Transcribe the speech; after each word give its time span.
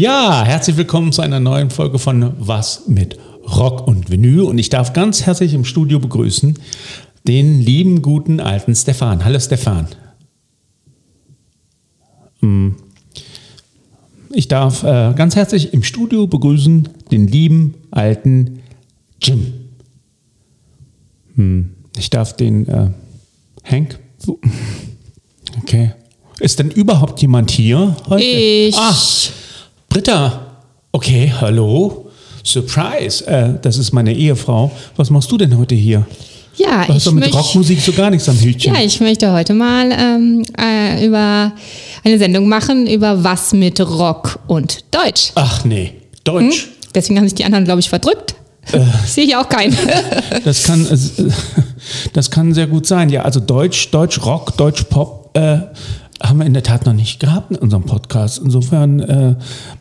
Ja, 0.00 0.44
herzlich 0.44 0.76
willkommen 0.76 1.10
zu 1.10 1.22
einer 1.22 1.40
neuen 1.40 1.70
Folge 1.70 1.98
von 1.98 2.32
Was 2.38 2.86
mit 2.86 3.18
Rock 3.42 3.84
und 3.88 4.10
Vinyl. 4.10 4.42
Und 4.42 4.56
ich 4.58 4.70
darf 4.70 4.92
ganz 4.92 5.26
herzlich 5.26 5.54
im 5.54 5.64
Studio 5.64 5.98
begrüßen 5.98 6.56
den 7.26 7.60
lieben, 7.60 8.00
guten, 8.00 8.38
alten 8.38 8.76
Stefan. 8.76 9.24
Hallo 9.24 9.40
Stefan. 9.40 9.88
Hm. 12.38 12.76
Ich 14.30 14.46
darf 14.46 14.84
äh, 14.84 15.14
ganz 15.16 15.34
herzlich 15.34 15.74
im 15.74 15.82
Studio 15.82 16.28
begrüßen 16.28 16.88
den 17.10 17.26
lieben, 17.26 17.74
alten 17.90 18.60
Jim. 19.20 19.52
Hm. 21.34 21.74
Ich 21.96 22.08
darf 22.08 22.36
den 22.36 22.68
äh, 22.68 22.90
Hank. 23.64 23.98
Okay. 25.62 25.92
Ist 26.38 26.60
denn 26.60 26.70
überhaupt 26.70 27.20
jemand 27.20 27.50
hier 27.50 27.96
heute? 28.08 28.22
Ich. 28.22 28.76
Ach, 28.78 29.32
Britta. 29.88 30.46
Okay, 30.92 31.32
hallo. 31.40 32.10
Surprise. 32.44 33.26
Äh, 33.26 33.54
das 33.60 33.76
ist 33.78 33.92
meine 33.92 34.12
Ehefrau. 34.14 34.70
Was 34.96 35.10
machst 35.10 35.30
du 35.30 35.36
denn 35.36 35.56
heute 35.58 35.74
hier? 35.74 36.06
Ja, 36.56 36.84
Du 36.84 36.94
hast 36.94 36.98
ich 36.98 37.04
doch 37.04 37.12
mit 37.12 37.32
Rockmusik 37.34 37.80
so 37.80 37.92
gar 37.92 38.10
nichts 38.10 38.28
am 38.28 38.36
Hütchen. 38.36 38.74
ja, 38.74 38.80
ich 38.80 39.00
möchte 39.00 39.32
heute 39.32 39.54
mal 39.54 39.90
ähm, 39.92 40.42
äh, 40.58 41.06
über 41.06 41.52
eine 42.04 42.18
Sendung 42.18 42.48
machen 42.48 42.86
über 42.86 43.22
was 43.22 43.52
mit 43.52 43.80
Rock 43.80 44.40
und 44.48 44.78
Deutsch. 44.90 45.30
Ach 45.36 45.64
nee, 45.64 45.92
Deutsch. 46.24 46.64
Hm? 46.64 46.68
Deswegen 46.94 47.18
haben 47.18 47.26
sich 47.26 47.34
die 47.36 47.44
anderen, 47.44 47.64
glaube 47.64 47.80
ich, 47.80 47.88
verdrückt. 47.88 48.34
Äh. 48.72 48.80
Ich 49.04 49.10
sehe 49.12 49.24
hier 49.24 49.40
auch 49.40 49.48
keinen. 49.48 49.76
Das 50.44 50.64
kann, 50.64 50.84
äh, 50.86 51.30
das 52.12 52.30
kann 52.30 52.52
sehr 52.54 52.66
gut 52.66 52.86
sein. 52.86 53.08
Ja, 53.08 53.22
also 53.22 53.40
Deutsch, 53.40 53.90
Deutsch 53.90 54.20
Rock, 54.24 54.56
Deutsch 54.56 54.82
Pop 54.84 55.30
äh, 55.36 55.58
haben 56.22 56.38
wir 56.40 56.46
in 56.46 56.54
der 56.54 56.62
Tat 56.62 56.84
noch 56.84 56.92
nicht 56.92 57.20
gehabt 57.20 57.52
in 57.52 57.56
unserem 57.56 57.84
Podcast. 57.84 58.40
Insofern 58.44 59.00
äh, 59.00 59.34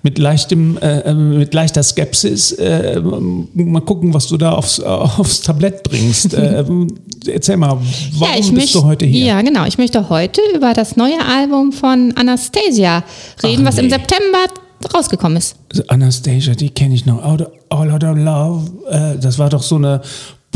mit 0.04 0.18
leichtem, 0.20 0.78
äh, 0.78 1.00
äh, 1.00 1.14
mit 1.14 1.54
leichter 1.54 1.82
Skepsis 1.82 2.52
äh, 2.54 3.02
mal 3.02 3.82
gucken, 3.82 4.14
was 4.14 4.28
du 4.28 4.38
da 4.38 4.52
aufs, 4.52 4.80
aufs 4.80 5.42
Tablett 5.42 5.84
bringst. 5.84 6.34
äh, 6.34 6.64
erzähl 7.28 7.58
mal, 7.58 7.70
warum 7.70 8.34
ja, 8.34 8.38
bist 8.38 8.54
möchte, 8.54 8.78
du 8.80 8.84
heute 8.84 9.06
hier? 9.06 9.26
Ja, 9.26 9.42
genau. 9.42 9.66
Ich 9.66 9.78
möchte 9.78 10.10
heute 10.10 10.42
über 10.56 10.74
das 10.74 10.96
neue 10.96 11.24
Album 11.26 11.72
von 11.72 12.14
Anastasia 12.16 13.04
reden, 13.42 13.64
Ach, 13.64 13.70
was 13.70 13.78
im 13.80 13.86
nee. 13.86 13.92
September 13.92 14.46
rausgekommen 14.94 15.38
ist. 15.38 15.56
Anastasia, 15.88 16.54
die 16.54 16.70
kenne 16.70 16.94
ich 16.96 17.06
noch. 17.06 17.24
All, 17.24 17.52
All 17.70 17.92
Out 17.92 18.04
of 18.04 18.18
Love, 18.18 18.72
äh, 18.90 19.20
das 19.20 19.40
war 19.40 19.50
doch 19.50 19.64
so 19.64 19.76
eine 19.76 20.02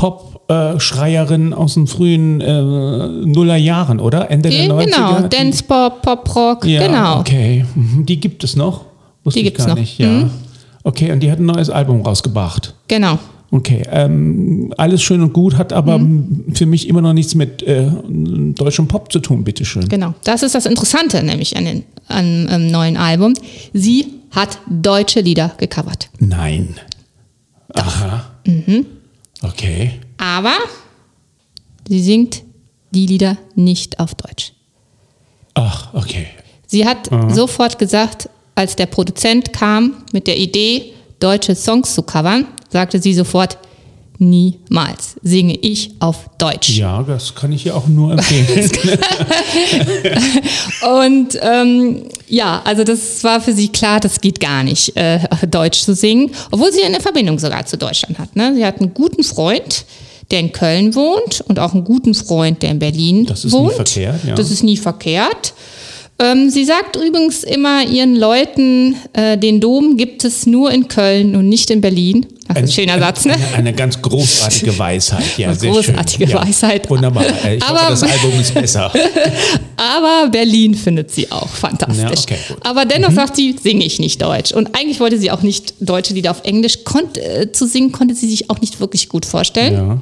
Pop-Schreierin 0.02 1.54
aus 1.54 1.76
den 1.76 1.88
frühen 1.88 2.42
äh, 2.42 2.62
Nullerjahren, 2.62 4.00
oder? 4.00 4.30
Ende 4.32 4.50
der 4.50 4.66
90er? 4.70 4.86
Genau, 4.86 5.22
Die- 5.22 5.30
Dance 5.38 5.64
Pop, 5.64 6.02
Pop 6.02 6.36
Rock, 6.36 6.66
Ja, 6.66 6.86
genau. 6.88 7.20
okay. 7.20 7.66
Mhm, 7.76 8.06
Die 8.06 8.20
gibt 8.20 8.44
es 8.44 8.56
noch? 8.56 8.86
Wusste 9.24 9.40
Die 9.40 9.46
ich 9.46 9.52
gibt's 9.54 9.66
gar 9.66 9.76
noch. 9.76 9.80
nicht, 9.80 9.98
ja. 10.00 10.08
Mhm. 10.08 10.30
Okay, 10.84 11.12
und 11.12 11.22
die 11.22 11.32
hat 11.32 11.40
ein 11.40 11.46
neues 11.46 11.70
Album 11.70 12.02
rausgebracht. 12.02 12.74
Genau. 12.88 13.20
Okay, 13.52 13.84
ähm, 13.92 14.74
alles 14.78 15.02
schön 15.04 15.22
und 15.22 15.34
gut, 15.34 15.58
hat 15.58 15.74
aber 15.74 15.98
Mhm. 16.00 16.46
für 16.54 16.66
mich 16.66 16.88
immer 16.88 17.02
noch 17.02 17.14
nichts 17.14 17.36
mit 17.36 17.62
äh, 17.64 17.88
deutschem 18.10 18.88
Pop 18.88 19.12
zu 19.12 19.20
tun, 19.20 19.44
bitteschön. 19.44 19.88
Genau, 19.90 20.14
das 20.24 20.42
ist 20.42 20.56
das 20.56 20.66
Interessante 20.66 21.22
nämlich 21.22 21.56
an 21.58 21.66
dem 21.66 21.84
an, 22.08 22.48
ähm, 22.50 22.72
neuen 22.72 22.98
Album. 22.98 23.34
Sie 23.74 24.08
hat 24.32 24.58
deutsche 24.70 25.20
Lieder 25.22 25.52
gecovert. 25.58 26.10
Nein. 26.20 26.76
Aha. 27.74 28.24
Mhm. 28.48 28.86
Okay. 29.42 30.00
Aber 30.18 30.56
sie 31.88 32.02
singt 32.02 32.44
die 32.92 33.06
Lieder 33.06 33.38
nicht 33.56 34.00
auf 34.00 34.16
Deutsch. 34.16 34.54
Ach, 35.54 35.94
okay. 35.94 36.28
Sie 36.68 36.86
hat 36.86 37.10
sofort 37.30 37.80
gesagt, 37.80 38.30
als 38.56 38.76
der 38.76 38.86
Produzent 38.86 39.52
kam 39.54 40.04
mit 40.14 40.28
der 40.28 40.38
Idee, 40.38 40.94
deutsche 41.20 41.56
Songs 41.56 41.94
zu 41.94 42.04
covern, 42.04 42.48
sagte 42.70 43.02
sie 43.02 43.14
sofort, 43.14 43.58
niemals 44.22 45.16
singe 45.24 45.58
ich 45.58 45.92
auf 46.00 46.30
Deutsch. 46.38 46.70
Ja, 46.78 47.02
das 47.02 47.34
kann 47.34 47.52
ich 47.52 47.64
ja 47.66 47.74
auch 47.74 47.88
nur 47.88 48.12
empfehlen. 48.14 48.70
Und 51.02 51.40
ähm, 51.42 52.04
ja, 52.28 52.62
also 52.64 52.84
das 52.84 53.24
war 53.24 53.42
für 53.42 53.54
sie 53.54 53.70
klar, 53.70 54.00
das 54.00 54.22
geht 54.22 54.40
gar 54.40 54.64
nicht, 54.64 54.96
äh, 54.96 55.20
Deutsch 55.50 55.82
zu 55.82 55.96
singen, 55.96 56.32
obwohl 56.52 56.72
sie 56.72 56.84
eine 56.84 57.02
Verbindung 57.02 57.40
sogar 57.40 57.66
zu 57.66 57.78
Deutschland 57.78 58.20
hat. 58.20 58.36
Ne? 58.36 58.54
Sie 58.56 58.66
hat 58.66 58.80
einen 58.80 58.94
guten 58.94 59.24
Freund, 59.24 59.86
der 60.30 60.40
in 60.40 60.52
Köln 60.52 60.94
wohnt 60.96 61.42
und 61.48 61.60
auch 61.60 61.74
einen 61.74 61.84
guten 61.84 62.14
Freund, 62.14 62.62
der 62.62 62.70
in 62.72 62.80
Berlin 62.80 63.26
Das 63.26 63.44
ist 63.44 63.54
nie 63.54 63.60
wohnt. 63.60 63.74
verkehrt, 63.74 64.24
ja. 64.26 64.36
Das 64.36 64.52
ist 64.52 64.64
nie 64.64 64.78
verkehrt. 64.78 65.54
Ähm, 66.24 66.50
sie 66.52 66.66
sagt 66.66 66.96
übrigens 66.98 67.44
immer 67.44 67.84
ihren 67.84 68.16
Leuten, 68.16 68.96
äh, 69.14 69.38
den 69.38 69.60
Dom 69.60 69.98
gibt 69.98 70.24
es 70.24 70.46
nur 70.46 70.70
in 70.72 70.88
Köln 70.88 71.36
und 71.36 71.50
nicht 71.50 71.72
in 71.72 71.82
Berlin. 71.82 72.28
Das 72.48 72.58
ist 72.58 72.64
ein 72.64 72.72
schöner 72.72 73.00
Satz, 73.00 73.26
ne? 73.26 73.34
Eine, 73.34 73.56
eine 73.56 73.74
ganz 73.74 74.00
großartige 74.02 74.78
Weisheit. 74.78 75.24
Ja, 75.38 75.48
Eine 75.50 75.58
sehr 75.58 75.72
großartige 75.72 76.28
schön. 76.28 76.36
Ja, 76.36 76.46
Weisheit. 76.46 76.90
Wunderbar. 76.90 77.24
Äh, 77.46 77.56
Ich 77.58 77.64
hoffe, 77.68 77.80
Aber- 77.80 77.90
das 77.90 78.04
Album 78.04 78.40
ist 78.40 78.54
besser. 78.54 78.92
Aber 79.78 80.30
Berlin 80.30 80.76
findet 80.76 81.10
sie 81.12 81.32
auch 81.32 81.48
fantastisch. 81.50 81.98
Ja, 82.02 82.10
okay. 82.12 82.38
Aber 82.62 82.86
dennoch 82.86 83.12
sagt 83.12 83.36
sie, 83.38 83.56
singe 83.62 83.84
ich 83.86 83.98
nicht 84.00 84.22
Deutsch. 84.22 84.52
Und 84.52 84.76
eigentlich 84.76 85.00
wollte 85.00 85.18
sie 85.18 85.32
auch 85.32 85.42
nicht 85.42 85.74
deutsche 85.80 86.14
Lieder 86.14 86.32
auf 86.32 86.44
Englisch 86.44 86.84
konnt, 86.84 87.18
äh, 87.18 87.52
zu 87.52 87.66
singen, 87.66 87.92
konnte 87.92 88.14
sie 88.14 88.30
sich 88.30 88.50
auch 88.52 88.60
nicht 88.62 88.80
wirklich 88.80 89.10
gut 89.10 89.26
vorstellen. 89.26 89.74
Ja. 89.74 90.02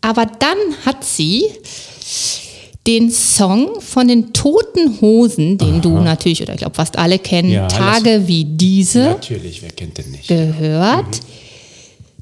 Aber 0.00 0.24
dann 0.26 0.56
hat 0.86 1.04
sie 1.04 1.44
den 2.86 3.10
Song 3.10 3.80
von 3.80 4.08
den 4.08 4.32
Toten 4.34 5.00
Hosen, 5.00 5.56
den 5.58 5.80
du 5.80 6.00
natürlich 6.00 6.42
oder 6.42 6.52
ich 6.52 6.58
glaube 6.60 6.74
fast 6.74 6.98
alle 6.98 7.18
kennen, 7.18 7.50
Ja, 7.50 7.66
Tage 7.66 8.24
wie 8.26 8.44
diese, 8.44 9.04
Natürlich, 9.04 9.62
wer 9.62 9.70
kennt 9.70 9.96
den 9.98 10.10
nicht? 10.10 10.28
gehört, 10.28 11.20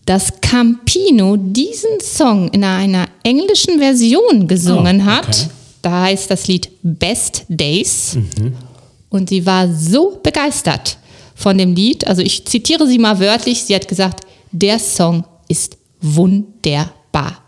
dass 0.07 0.41
Campino 0.41 1.37
diesen 1.37 2.01
Song 2.01 2.49
in 2.51 2.63
einer 2.65 3.07
englischen 3.25 3.79
Version 3.79 4.47
gesungen 4.47 5.01
Oh, 5.03 5.05
hat. 5.07 5.29
okay. 5.29 5.47
Da 5.83 6.03
heißt 6.03 6.31
das 6.31 6.47
Lied 6.47 6.71
Best 6.83 7.45
Days. 7.49 8.15
Mhm. 8.15 8.53
Und 9.11 9.29
sie 9.31 9.45
war 9.45 9.69
so 9.73 10.21
begeistert 10.23 10.97
von 11.35 11.59
dem 11.59 11.75
Lied. 11.75 12.07
Also 12.07 12.23
ich 12.23 12.45
zitiere 12.47 12.87
sie 12.87 12.99
mal 12.99 13.19
wörtlich. 13.19 13.65
Sie 13.65 13.75
hat 13.75 13.89
gesagt, 13.89 14.25
der 14.53 14.79
Song 14.79 15.25
ist 15.49 15.77
wunderbar. 16.01 17.42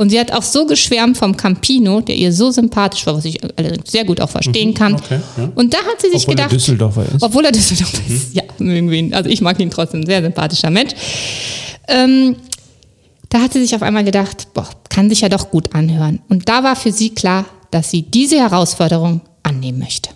Und 0.00 0.08
sie 0.08 0.18
hat 0.18 0.32
auch 0.32 0.42
so 0.42 0.64
geschwärmt 0.64 1.18
vom 1.18 1.36
Campino, 1.36 2.00
der 2.00 2.16
ihr 2.16 2.32
so 2.32 2.50
sympathisch 2.50 3.06
war, 3.06 3.14
was 3.16 3.26
ich 3.26 3.38
allerdings 3.58 3.92
sehr 3.92 4.06
gut 4.06 4.18
auch 4.22 4.30
verstehen 4.30 4.72
kann. 4.72 4.92
Mhm. 4.92 4.98
okay, 4.98 5.20
ja. 5.36 5.52
Und 5.54 5.74
da 5.74 5.76
hat 5.76 6.00
sie 6.00 6.08
sich 6.08 6.22
Obwohl 6.22 6.32
er 6.32 6.36
gedacht, 6.36 6.52
Düsseldorfer 6.52 7.02
ist. 7.02 7.22
obwohl 7.22 7.44
er 7.44 7.52
Düsseldorfer 7.52 8.00
ist. 8.08 8.34
Ja, 8.34 8.42
mögen 8.56 8.88
wir 8.90 8.98
ihn. 8.98 9.12
Also 9.12 9.28
ich 9.28 9.42
mag 9.42 9.60
ihn 9.60 9.70
trotzdem, 9.70 10.06
sehr 10.06 10.22
sympathischer 10.22 10.70
Mensch. 10.70 10.92
Ähm, 11.86 12.36
da 13.28 13.42
hat 13.42 13.52
sie 13.52 13.60
sich 13.60 13.74
auf 13.74 13.82
einmal 13.82 14.02
gedacht, 14.02 14.48
boah, 14.54 14.66
kann 14.88 15.10
sich 15.10 15.20
ja 15.20 15.28
doch 15.28 15.50
gut 15.50 15.74
anhören. 15.74 16.20
Und 16.30 16.48
da 16.48 16.64
war 16.64 16.76
für 16.76 16.92
sie 16.92 17.10
klar, 17.10 17.44
dass 17.70 17.90
sie 17.90 18.00
diese 18.00 18.38
Herausforderung 18.38 19.20
annehmen 19.42 19.80
möchte. 19.80 20.08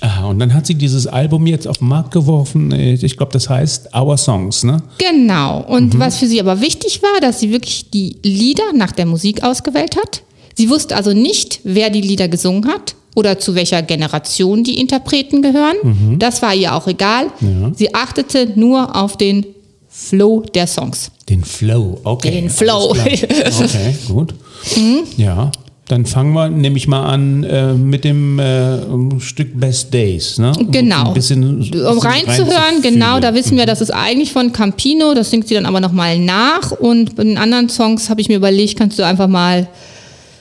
Aha, 0.00 0.26
und 0.26 0.38
dann 0.38 0.54
hat 0.54 0.66
sie 0.66 0.74
dieses 0.74 1.06
Album 1.06 1.46
jetzt 1.46 1.66
auf 1.66 1.78
den 1.78 1.88
Markt 1.88 2.12
geworfen. 2.12 2.72
Ich 2.72 3.16
glaube, 3.16 3.32
das 3.32 3.48
heißt 3.48 3.94
Our 3.94 4.16
Songs, 4.16 4.62
ne? 4.62 4.82
Genau. 4.98 5.60
Und 5.62 5.98
was 5.98 6.18
für 6.18 6.26
sie 6.26 6.40
aber 6.40 6.60
wichtig 6.60 7.02
war, 7.02 7.20
dass 7.20 7.40
sie 7.40 7.50
wirklich 7.50 7.90
die 7.90 8.16
Lieder 8.22 8.72
nach 8.74 8.92
der 8.92 9.06
Musik 9.06 9.42
ausgewählt 9.42 9.96
hat. 9.96 10.22
Sie 10.54 10.70
wusste 10.70 10.96
also 10.96 11.12
nicht, 11.12 11.60
wer 11.64 11.90
die 11.90 12.00
Lieder 12.00 12.28
gesungen 12.28 12.66
hat 12.68 12.94
oder 13.14 13.38
zu 13.38 13.54
welcher 13.54 13.82
Generation 13.82 14.62
die 14.62 14.80
Interpreten 14.80 15.42
gehören. 15.42 16.16
Das 16.18 16.42
war 16.42 16.54
ihr 16.54 16.74
auch 16.74 16.86
egal. 16.86 17.26
Ja. 17.40 17.72
Sie 17.74 17.94
achtete 17.94 18.52
nur 18.54 18.94
auf 18.94 19.16
den 19.16 19.46
Flow 19.88 20.42
der 20.54 20.66
Songs. 20.66 21.10
Den 21.28 21.42
Flow, 21.42 21.98
okay. 22.04 22.30
Den 22.30 22.50
Flow. 22.50 22.94
Mhm. 22.94 23.00
Okay, 23.00 23.96
gut. 24.08 24.34
Ja, 25.16 25.50
dann 25.88 26.04
fangen 26.06 26.32
wir, 26.34 26.48
nehme 26.50 26.76
ich 26.76 26.86
mal 26.86 27.04
an, 27.06 27.44
äh, 27.44 27.72
mit 27.74 28.04
dem 28.04 28.38
äh, 28.38 28.78
Stück 29.20 29.58
Best 29.58 29.92
Days, 29.94 30.38
ne? 30.38 30.52
Genau. 30.70 31.08
Ein 31.08 31.14
bisschen, 31.14 31.58
bisschen 31.58 31.86
Um 31.86 31.98
reinzuhören, 31.98 32.50
reinzufühlen. 32.52 32.82
genau, 32.82 33.20
da 33.20 33.34
wissen 33.34 33.56
wir, 33.56 33.64
das 33.66 33.80
ist 33.80 33.90
eigentlich 33.90 34.32
von 34.32 34.52
Campino, 34.52 35.14
das 35.14 35.30
singt 35.30 35.48
sie 35.48 35.54
dann 35.54 35.66
aber 35.66 35.80
nochmal 35.80 36.18
nach. 36.18 36.72
Und 36.72 37.16
bei 37.16 37.24
den 37.24 37.38
anderen 37.38 37.68
Songs 37.70 38.10
habe 38.10 38.20
ich 38.20 38.28
mir 38.28 38.36
überlegt, 38.36 38.78
kannst 38.78 38.98
du 38.98 39.02
einfach 39.04 39.28
mal 39.28 39.66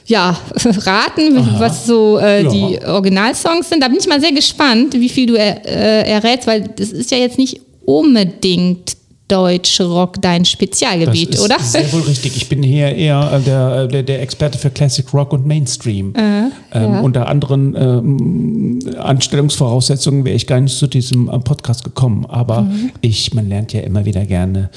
ja, 0.06 0.38
raten, 0.66 1.36
was 1.60 1.86
so 1.86 2.18
äh, 2.18 2.44
Ja. 2.44 2.50
die 2.50 2.80
Originalsongs 2.86 3.70
sind. 3.70 3.82
Da 3.84 3.88
bin 3.90 3.98
ich 4.00 4.08
mal 4.08 4.22
sehr 4.22 4.32
gespannt, 4.32 4.94
wie 4.94 5.10
viel 5.10 5.26
du 5.28 5.36
er, 5.36 5.66
äh, 5.66 6.10
errätst, 6.10 6.48
weil 6.48 6.62
das 6.78 6.92
ist 6.92 7.12
ja 7.12 7.18
jetzt 7.18 7.38
nicht 7.38 7.60
unbedingt 7.86 8.96
Deutsch-Rock 9.28 10.22
dein 10.22 10.44
Das 10.44 10.52
Spezialgebiet, 10.52 11.36
ist 11.36 11.42
oder? 11.42 11.60
Sehr 11.60 11.92
wohl 11.94 12.02
richtig. 12.02 12.38
Ich 12.38 12.48
bin 12.50 12.64
hier 12.64 12.96
eher 12.96 13.32
äh, 13.34 13.42
der, 13.42 13.72
äh, 13.84 13.88
der, 13.88 14.04
der 14.04 14.22
Experte 14.22 14.58
für 14.58 14.70
Classic 14.70 15.06
Rock 15.14 15.34
und 15.34 15.46
Mainstream. 15.46 16.14
ähm, 16.16 16.52
ja. 16.74 17.00
Unter 17.02 17.28
anderen 17.28 17.76
ähm, 17.76 18.80
Anstellungsvoraussetzungen 18.98 20.24
wäre 20.26 20.36
ich 20.36 20.48
gar 20.48 20.60
nicht 20.62 20.78
zu 20.78 20.88
diesem 20.88 21.30
äh, 21.30 21.40
Podcast 21.40 21.84
gekommen. 21.84 22.26
Aber 22.28 22.62
Mhm. 22.62 22.92
ich, 23.02 23.34
man 23.34 23.48
lernt 23.50 23.74
ja 23.74 23.82
immer 23.82 24.06
wieder 24.06 24.26
gerne 24.26 24.70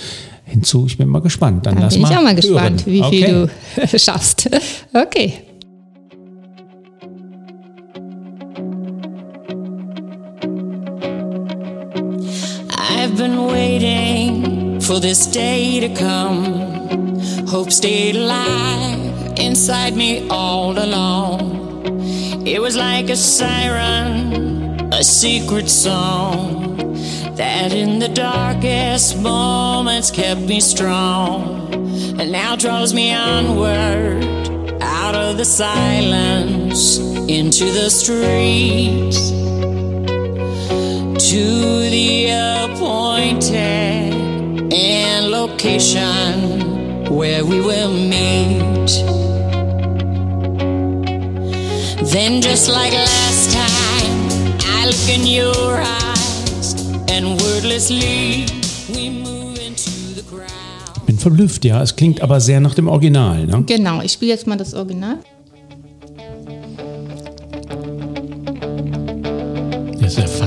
hinzu. 0.44 0.84
Ich 0.86 0.98
bin 0.98 1.08
mal 1.08 1.20
gespannt. 1.20 1.66
Dann 1.66 1.76
Da 1.76 1.82
lass 1.82 1.94
bin 1.94 2.02
ich 2.02 2.08
mal 2.10 2.18
auch 2.18 2.22
mal 2.22 2.34
gespannt, 2.34 2.86
hören. 2.86 2.92
wie 2.92 3.02
okay. 3.02 3.24
viel 3.24 3.50
du 3.92 3.98
schaffst. 3.98 4.50
Okay. 4.92 5.34
I've 12.78 13.16
been 13.16 13.46
waiting 13.46 13.99
for 14.90 14.98
this 14.98 15.28
day 15.28 15.78
to 15.78 15.88
come. 15.94 17.20
Hope 17.46 17.70
stayed 17.70 18.16
alive 18.16 19.38
inside 19.38 19.94
me 19.96 20.28
all 20.28 20.76
along. 20.76 22.44
It 22.44 22.60
was 22.60 22.74
like 22.74 23.08
a 23.08 23.14
siren, 23.14 24.92
a 24.92 25.04
secret 25.04 25.68
song 25.70 26.76
that 27.36 27.72
in 27.72 28.00
the 28.00 28.08
darkest 28.08 29.16
moments 29.20 30.10
kept 30.10 30.40
me 30.40 30.58
strong 30.58 31.72
and 32.18 32.32
now 32.32 32.56
draws 32.56 32.92
me 32.92 33.14
onward 33.14 34.24
out 34.82 35.14
of 35.14 35.36
the 35.36 35.44
silence 35.44 36.98
into 37.38 37.66
the 37.66 37.88
streets 37.90 39.30
to 41.30 41.44
the 41.94 42.30
appointed 42.64 43.99
and 44.80 45.30
location 45.30 47.04
where 47.08 47.44
we 47.44 47.60
will 47.60 47.92
meet. 47.92 48.90
Then, 52.10 52.40
just 52.40 52.68
like 52.68 52.92
last 52.92 53.52
time, 53.52 54.58
I 54.60 54.86
look 54.86 55.08
in 55.08 55.26
your 55.26 55.80
eyes, 55.80 56.74
and 57.08 57.40
wordlessly 57.40 58.46
we 58.94 59.10
move 59.10 59.58
into 59.58 59.90
the 60.14 60.22
crowd. 60.22 61.06
Bin 61.06 61.18
verblüfft, 61.18 61.64
ja. 61.64 61.82
Es 61.82 61.94
klingt 61.94 62.22
aber 62.22 62.40
sehr 62.40 62.60
nach 62.60 62.74
dem 62.74 62.88
Original, 62.88 63.46
ne? 63.46 63.62
Genau, 63.66 64.00
ich 64.02 64.12
spiele 64.12 64.32
jetzt 64.32 64.46
mal 64.46 64.56
das 64.56 64.74
Original. 64.74 65.18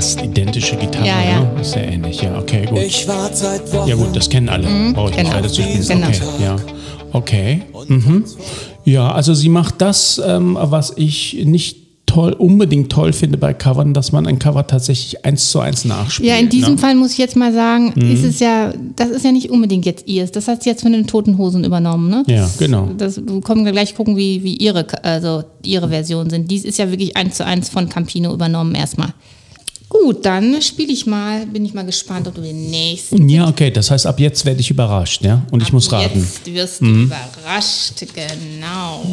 Fast 0.04 0.22
identische 0.22 0.76
Gitarre, 0.76 1.08
Ja, 1.08 1.24
ja. 1.24 1.40
ne? 1.40 1.62
Ist 1.62 1.72
sehr 1.72 1.88
ähnlich, 1.90 2.22
ja. 2.22 2.38
Okay, 2.38 2.66
gut. 2.66 2.80
Ich 2.80 3.08
warte 3.08 3.36
seit 3.38 3.72
Wochen. 3.74 3.88
Ja 3.88 3.96
gut, 3.96 4.14
das 4.14 4.30
kennen 4.30 4.50
alle. 4.50 4.68
Brauche 4.94 5.12
ich 5.12 5.16
nicht 5.18 5.26
genau. 5.26 5.36
weiter 5.38 5.48
zu 5.48 5.62
spielen. 5.62 5.88
Genau. 5.88 6.08
Okay, 6.08 6.44
ja. 6.44 6.56
Okay. 7.14 7.62
Mhm. 7.88 8.26
Ja, 8.84 9.12
also 9.14 9.34
sie 9.34 9.48
macht 9.48 9.76
das, 9.80 10.22
ähm, 10.26 10.58
was 10.60 10.92
ich 10.98 11.46
nicht 11.46 11.78
toll, 12.06 12.34
unbedingt 12.34 12.92
toll 12.92 13.14
finde 13.14 13.38
bei 13.38 13.54
Covern, 13.54 13.94
dass 13.94 14.12
man 14.12 14.28
ein 14.28 14.40
Cover 14.40 14.68
tatsächlich 14.68 15.24
eins 15.26 15.50
zu 15.50 15.62
eins 15.62 15.86
nachspielt. 15.86 16.30
Ja, 16.30 16.36
in 16.36 16.50
diesem 16.50 16.74
ne? 16.74 16.78
Fall 16.80 16.96
muss 16.96 17.14
ich 17.14 17.18
jetzt 17.18 17.38
mal 17.38 17.54
sagen, 17.54 17.94
Mhm. 17.96 18.12
ist 18.12 18.24
es 18.26 18.40
ja, 18.42 18.74
das 18.98 19.10
ist 19.10 19.24
ja 19.24 19.32
nicht 19.32 19.50
unbedingt 19.52 19.86
jetzt 19.86 20.06
ihrs. 20.06 20.32
Das 20.32 20.50
hat 20.50 20.64
sie 20.64 20.70
jetzt 20.70 20.82
von 20.82 20.92
den 20.92 21.08
Toten 21.08 21.38
Hosen 21.38 21.64
übernommen, 21.64 22.10
ne? 22.10 22.24
Ja, 22.28 22.50
genau. 22.60 22.90
Das 22.98 23.26
wir 23.26 23.40
können 23.40 23.64
wir 23.64 23.72
gleich 23.72 23.96
gucken, 23.96 24.18
wie, 24.18 24.44
wie 24.44 24.58
ihre, 24.58 24.86
also 25.04 25.44
ihre 25.64 25.88
Versionen 25.88 26.30
sind. 26.30 26.52
Dies 26.52 26.66
ist 26.66 26.78
ja 26.78 26.92
wirklich 26.92 27.16
eins 27.16 27.38
zu 27.38 27.46
eins 27.46 27.70
von 27.70 27.88
Campino 27.88 28.34
übernommen 28.34 28.76
erstmal. 28.76 29.14
Gut, 29.94 30.26
dann 30.26 30.60
spiele 30.62 30.92
ich 30.92 31.06
mal, 31.06 31.46
bin 31.46 31.64
ich 31.64 31.74
mal 31.74 31.86
gespannt, 31.86 32.28
ob 32.28 32.34
du 32.34 32.42
den 32.42 32.70
nächsten. 32.72 33.30
Ja, 33.30 33.48
okay, 33.48 33.70
das 33.70 33.92
heißt, 33.92 34.08
ab 34.08 34.20
jetzt 34.20 34.44
werde 34.44 34.60
ich 34.60 34.72
überrascht, 34.72 35.24
ja? 35.24 35.46
Und 35.52 35.62
ich 35.62 35.72
muss 35.72 35.92
raten. 35.92 36.20
Mhm. 36.20 36.26
Jetzt 36.26 36.54
wirst 36.54 36.82
du 36.82 36.86
überrascht, 36.86 38.04
genau. 38.14 39.06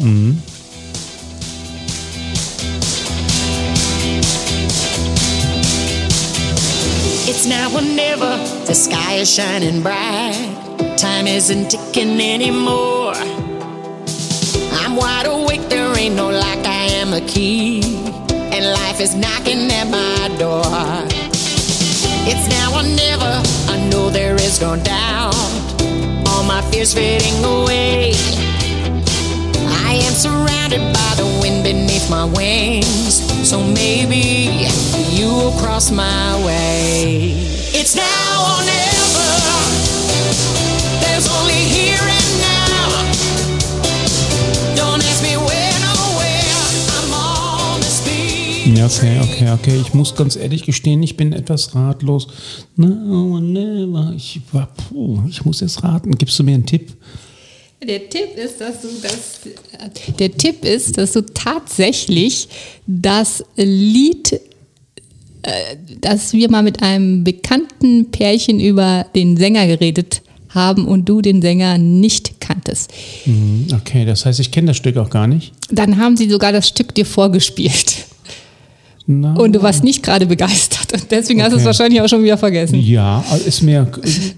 It's 7.27 7.45
now 7.45 7.73
or 7.73 7.81
never. 7.81 8.39
The 8.65 8.73
sky 8.73 9.21
is 9.21 9.33
shining 9.33 9.81
bright. 9.81 10.35
Time 10.97 11.27
isn't 11.27 11.69
ticking 11.69 12.19
anymore. 12.19 13.13
I'm 14.73 14.95
wide 14.97 15.27
awake, 15.27 15.69
there 15.69 15.95
ain't 15.97 16.15
no 16.15 16.29
lock, 16.29 16.65
I 16.65 16.87
am 17.01 17.13
a 17.13 17.21
key. 17.21 17.81
And 18.61 18.73
life 18.73 19.01
is 19.01 19.15
knocking 19.15 19.71
at 19.71 19.85
my 19.85 20.27
door. 20.37 20.61
It's 22.29 22.47
now 22.47 22.77
or 22.77 22.83
never. 22.83 23.41
I 23.67 23.89
know 23.89 24.11
there 24.11 24.35
is 24.35 24.61
no 24.61 24.75
doubt. 24.75 25.33
All 26.27 26.43
my 26.43 26.61
fears 26.69 26.93
fading 26.93 27.43
away. 27.43 28.13
I 29.87 29.93
am 30.05 30.13
surrounded 30.13 30.93
by 30.93 31.13
the 31.17 31.25
wind 31.41 31.63
beneath 31.63 32.07
my 32.11 32.25
wings. 32.25 33.23
So 33.49 33.63
maybe 33.63 34.69
you 35.09 35.29
will 35.29 35.57
cross 35.59 35.89
my 35.89 36.45
way. 36.45 37.33
It's 37.73 37.95
now 37.95 38.59
or 38.59 38.63
never. 38.63 39.90
Ja, 48.65 48.85
okay, 48.85 49.19
okay, 49.21 49.51
okay. 49.51 49.81
Ich 49.81 49.93
muss 49.93 50.15
ganz 50.15 50.35
ehrlich 50.35 50.63
gestehen, 50.63 51.01
ich 51.01 51.17
bin 51.17 51.33
etwas 51.33 51.73
ratlos. 51.73 52.27
No, 52.75 53.39
never. 53.39 54.13
Ich, 54.15 54.39
puh, 54.89 55.21
ich 55.29 55.43
muss 55.45 55.61
jetzt 55.61 55.83
raten. 55.83 56.11
Gibst 56.17 56.37
du 56.37 56.43
mir 56.43 56.53
einen 56.55 56.65
Tipp? 56.65 56.93
Der 57.85 58.07
Tipp 58.09 58.37
ist, 58.37 58.61
dass 58.61 58.81
du 58.81 58.87
das. 59.01 59.39
Der 60.19 60.31
Tipp 60.31 60.63
ist, 60.63 60.97
dass 60.99 61.13
du 61.13 61.25
tatsächlich 61.25 62.47
das 62.85 63.43
Lied, 63.55 64.33
äh, 65.41 65.49
dass 65.99 66.33
wir 66.33 66.51
mal 66.51 66.61
mit 66.61 66.83
einem 66.83 67.23
bekannten 67.23 68.11
Pärchen 68.11 68.59
über 68.59 69.07
den 69.15 69.37
Sänger 69.37 69.65
geredet 69.65 70.21
haben 70.49 70.85
und 70.87 71.09
du 71.09 71.21
den 71.21 71.41
Sänger 71.41 71.79
nicht 71.79 72.39
kanntest. 72.39 72.91
Hm, 73.23 73.67
Okay, 73.73 74.05
das 74.05 74.25
heißt, 74.25 74.39
ich 74.39 74.51
kenne 74.51 74.67
das 74.67 74.77
Stück 74.77 74.97
auch 74.97 75.09
gar 75.09 75.25
nicht. 75.25 75.53
Dann 75.71 75.97
haben 75.97 76.15
sie 76.17 76.29
sogar 76.29 76.51
das 76.51 76.67
Stück 76.67 76.93
dir 76.93 77.05
vorgespielt. 77.07 78.05
Na, 79.07 79.33
Und 79.33 79.53
du 79.53 79.63
warst 79.63 79.83
nicht 79.83 80.03
gerade 80.03 80.25
begeistert. 80.25 80.93
Und 80.93 81.11
deswegen 81.11 81.41
hast 81.41 81.51
du 81.51 81.55
es 81.57 81.61
Okay. 81.61 81.65
wahrscheinlich 81.67 82.01
auch 82.01 82.07
schon 82.07 82.23
wieder 82.23 82.37
vergessen. 82.37 82.79
Ja, 82.79 83.23
ist 83.45 83.61
mir, 83.63 83.87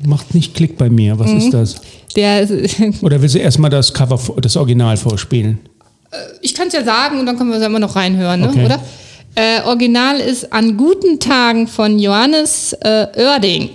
macht 0.06 0.33
nicht 0.33 0.54
Klick 0.56 0.77
bei 0.77 0.89
mir. 0.89 1.18
Was 1.19 1.31
Mhm. 1.31 1.38
ist 1.38 1.54
das? 1.54 1.75
Der, 2.15 2.48
Oder 3.01 3.21
willst 3.21 3.36
du 3.36 3.39
erstmal 3.39 3.69
das 3.69 3.94
Cover, 3.94 4.19
das 4.42 4.56
Original 4.57 4.98
vorspielen? 4.98 5.60
ich 6.42 6.54
kann 6.54 6.68
es 6.68 6.74
ja 6.74 6.83
sagen 6.83 7.19
und 7.19 7.25
dann 7.25 7.38
können 7.38 7.50
wir 7.50 7.57
es 7.60 7.65
immer 7.65 7.80
noch 7.80 7.95
reinhören, 7.95 8.42
ne? 8.42 8.50
Okay. 8.50 8.65
oder? 8.65 8.80
Äh, 9.36 9.62
Original 9.65 10.19
ist 10.19 10.54
An 10.54 10.77
guten 10.77 11.19
Tagen 11.19 11.68
von 11.68 11.98
Johannes 11.98 12.74
äh, 12.81 13.07
Oerding. 13.18 13.69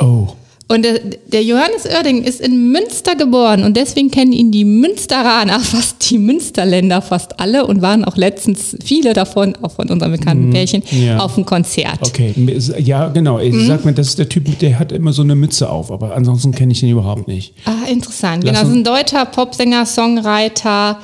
Oh, 0.00 0.28
Und 0.70 0.82
der, 0.84 0.98
der 1.32 1.42
Johannes 1.42 1.86
Oerding 1.86 2.24
ist 2.24 2.42
in 2.42 2.70
Münster 2.70 3.14
geboren 3.16 3.64
und 3.64 3.74
deswegen 3.74 4.10
kennen 4.10 4.32
ihn 4.34 4.50
die 4.50 4.66
Münsteraner, 4.66 5.60
fast 5.60 6.10
die 6.10 6.18
Münsterländer, 6.18 7.00
fast 7.00 7.40
alle 7.40 7.66
und 7.66 7.80
waren 7.80 8.04
auch 8.04 8.18
letztens 8.18 8.76
viele 8.84 9.14
davon, 9.14 9.54
auch 9.62 9.72
von 9.72 9.88
unserem 9.88 10.12
bekannten 10.12 10.50
Pärchen, 10.50 10.82
Mhm. 10.92 11.02
ja. 11.06 11.18
auf 11.20 11.36
dem 11.36 11.46
Konzert. 11.46 11.98
okay. 12.02 12.34
Ja, 12.80 13.08
genau. 13.08 13.38
Ich 13.38 13.54
Mhm. 13.54 13.66
sag 13.66 13.84
mir, 13.86 13.94
das 13.94 14.08
ist 14.08 14.18
der 14.18 14.28
Typ, 14.28 14.58
der 14.58 14.78
hat 14.78 14.92
immer 14.92 15.14
so 15.14 15.22
eine 15.22 15.34
Mütze 15.34 15.70
auf, 15.70 15.90
aber 15.90 16.14
ansonsten 16.14 16.52
kenne 16.52 16.72
ich 16.72 16.80
den 16.80 16.90
überhaupt 16.90 17.28
nicht. 17.28 17.54
Ah, 17.64 17.88
interessant. 17.90 18.44
Lass 18.44 18.52
Genau, 18.52 18.60
das 18.60 18.68
ist 18.68 18.74
ein 18.74 18.84
deutscher 18.84 19.24
Popsänger, 19.24 19.86
Songwriter. 19.86 20.98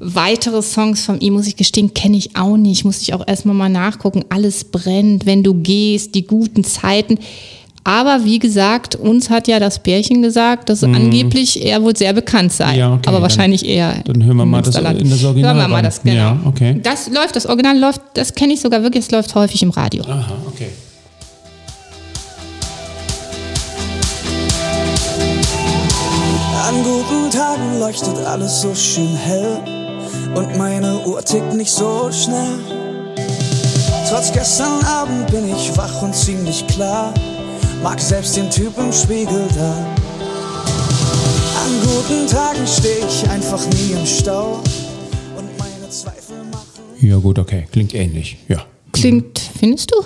Weitere 0.00 0.60
Songs 0.62 1.04
von 1.04 1.20
ihm, 1.20 1.34
muss 1.34 1.46
ich 1.46 1.56
gestehen, 1.56 1.94
kenne 1.94 2.16
ich 2.16 2.36
auch 2.36 2.56
nicht. 2.56 2.84
Muss 2.84 3.00
ich 3.02 3.14
auch 3.14 3.26
erstmal 3.26 3.54
mal 3.54 3.68
nachgucken. 3.68 4.24
Alles 4.28 4.64
brennt, 4.64 5.24
wenn 5.24 5.42
du 5.42 5.54
gehst, 5.54 6.14
die 6.14 6.26
guten 6.26 6.64
Zeiten. 6.64 7.18
Aber 7.86 8.24
wie 8.24 8.38
gesagt, 8.38 8.96
uns 8.96 9.28
hat 9.28 9.46
ja 9.46 9.60
das 9.60 9.78
Pärchen 9.78 10.22
gesagt, 10.22 10.70
dass 10.70 10.82
angeblich 10.82 11.62
er 11.62 11.82
wohl 11.82 11.94
sehr 11.94 12.14
bekannt 12.14 12.50
sei. 12.50 12.78
Ja, 12.78 12.94
okay, 12.94 13.02
aber 13.04 13.12
dann- 13.16 13.22
wahrscheinlich 13.22 13.66
eher. 13.66 14.02
dann 14.06 14.24
hören 14.24 14.38
wir 14.38 14.42
im 14.44 14.50
mal 14.50 14.62
das 14.62 14.74
in 14.76 15.10
das 15.10 15.22
Original 15.22 15.54
Hören 15.54 15.64
wir 15.64 15.68
mal 15.68 15.82
das, 15.82 16.02
genau. 16.02 16.14
Ja, 16.14 16.40
okay. 16.46 16.80
Das 16.82 17.10
läuft, 17.10 17.36
das 17.36 17.44
Original 17.44 17.78
läuft, 17.78 18.00
das 18.14 18.34
kenne 18.34 18.54
ich 18.54 18.60
sogar 18.62 18.82
wirklich, 18.82 19.04
es 19.04 19.10
läuft 19.10 19.34
häufig 19.34 19.62
im 19.62 19.68
Radio. 19.70 20.02
Aha, 20.04 20.32
okay. 20.46 20.68
An 26.66 26.82
guten 26.82 27.30
Tagen 27.30 27.78
leuchtet 27.78 28.16
alles 28.26 28.62
so 28.62 28.74
schön 28.74 29.14
hell 29.14 29.58
und 30.34 30.56
meine 30.56 30.98
Uhr 31.06 31.22
tickt 31.22 31.52
nicht 31.54 31.70
so 31.70 32.10
schnell. 32.10 32.58
Trotz 34.08 34.32
gestern 34.32 34.82
Abend 34.84 35.26
bin 35.30 35.54
ich 35.54 35.76
wach 35.76 36.02
und 36.02 36.14
ziemlich 36.14 36.66
klar, 36.66 37.12
mag 37.82 38.00
selbst 38.00 38.36
den 38.36 38.50
Typ 38.50 38.72
im 38.78 38.92
Spiegel 38.92 39.46
da. 39.54 39.72
An 41.64 41.70
guten 41.82 42.26
Tagen 42.26 42.66
steh 42.66 43.04
ich 43.08 43.28
einfach 43.28 43.60
nie 43.66 43.92
im 43.98 44.06
Stau 44.06 44.60
und 45.36 45.58
meine 45.58 45.88
Zweifel 45.90 46.36
machen. 46.50 46.82
Ja, 47.00 47.16
gut, 47.16 47.38
okay. 47.38 47.66
Klingt 47.72 47.94
ähnlich. 47.94 48.36
Ja. 48.48 48.64
Klingt, 48.92 49.38
findest 49.58 49.92
du? 49.92 49.96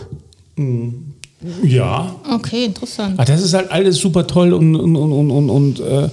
Ja. 1.63 2.17
Okay, 2.33 2.65
interessant. 2.65 3.15
Ah, 3.19 3.25
das 3.25 3.43
ist 3.43 3.55
halt 3.55 3.71
alles 3.71 3.97
super 3.97 4.27
toll 4.27 4.53
und, 4.53 4.75
und, 4.75 4.97
und, 4.97 5.13
und, 5.13 5.31
und, 5.31 5.51
und 5.51 5.81
äh, 5.81 6.09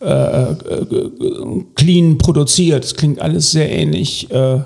äh, 0.00 0.52
äh, 0.52 1.64
clean 1.74 2.18
produziert. 2.18 2.84
Es 2.84 2.94
klingt 2.94 3.20
alles 3.20 3.50
sehr 3.50 3.68
ähnlich. 3.70 4.30
Äh, 4.30 4.60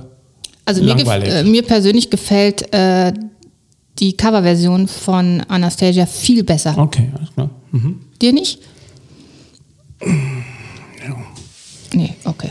Also 0.67 0.83
mir, 0.83 0.97
äh, 1.07 1.43
mir 1.45 1.62
persönlich 1.62 2.11
gefällt 2.11 2.73
äh, 2.75 3.12
die 3.98 4.16
Coverversion 4.16 4.88
von 4.88 5.40
Anastasia 5.48 6.06
viel 6.06 6.42
besser. 6.44 6.76
okay, 6.76 7.10
alles 7.16 7.32
klar. 7.32 7.50
Mhm. 7.72 8.00
Dir 8.20 8.32
nicht? 8.32 8.58
Nee, 11.92 12.14
okay. 12.24 12.50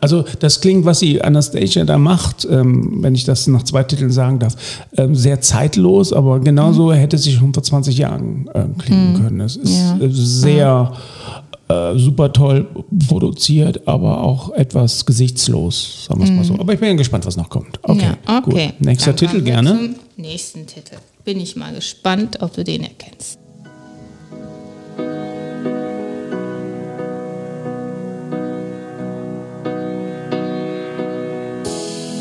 Also 0.00 0.24
das 0.40 0.60
klingt, 0.60 0.84
was 0.84 0.98
sie 0.98 1.22
Anastasia 1.22 1.84
da 1.84 1.96
macht, 1.96 2.46
ähm, 2.50 3.02
wenn 3.02 3.14
ich 3.14 3.24
das 3.24 3.46
nach 3.46 3.62
zwei 3.62 3.84
Titeln 3.84 4.10
sagen 4.10 4.38
darf, 4.40 4.56
ähm, 4.96 5.14
sehr 5.14 5.40
zeitlos, 5.40 6.12
aber 6.12 6.40
genauso 6.40 6.88
Mhm. 6.88 6.92
hätte 6.94 7.18
sie 7.18 7.32
schon 7.32 7.54
vor 7.54 7.62
20 7.62 7.96
Jahren 7.96 8.48
äh, 8.52 8.64
klingen 8.78 9.14
können. 9.22 9.40
Es 9.40 9.56
ist 9.56 9.78
Ja. 9.78 9.96
äh, 9.98 10.08
sehr 10.10 10.92
äh, 11.70 11.98
super 11.98 12.32
toll 12.32 12.66
produziert, 13.08 13.86
aber 13.86 14.22
auch 14.22 14.50
etwas 14.52 15.06
gesichtslos, 15.06 16.06
sagen 16.06 16.20
wir 16.20 16.24
es 16.24 16.32
mal 16.32 16.44
so. 16.44 16.54
Aber 16.58 16.72
ich 16.72 16.80
bin 16.80 16.88
ja 16.90 16.94
gespannt, 16.96 17.26
was 17.26 17.36
noch 17.36 17.48
kommt. 17.48 17.78
Okay, 17.82 17.94
Mhm. 17.94 18.16
ja, 18.28 18.38
okay. 18.38 18.66
gut. 18.78 18.80
Nächster 18.86 19.12
Dann 19.12 19.16
Titel 19.28 19.42
gerne. 19.42 19.70
Zum 19.70 19.94
nächsten 20.16 20.66
Titel. 20.66 20.96
Bin 21.24 21.38
ich 21.40 21.54
mal 21.56 21.72
gespannt, 21.74 22.38
ob 22.42 22.54
du 22.54 22.64
den 22.64 22.82
erkennst. 22.82 23.38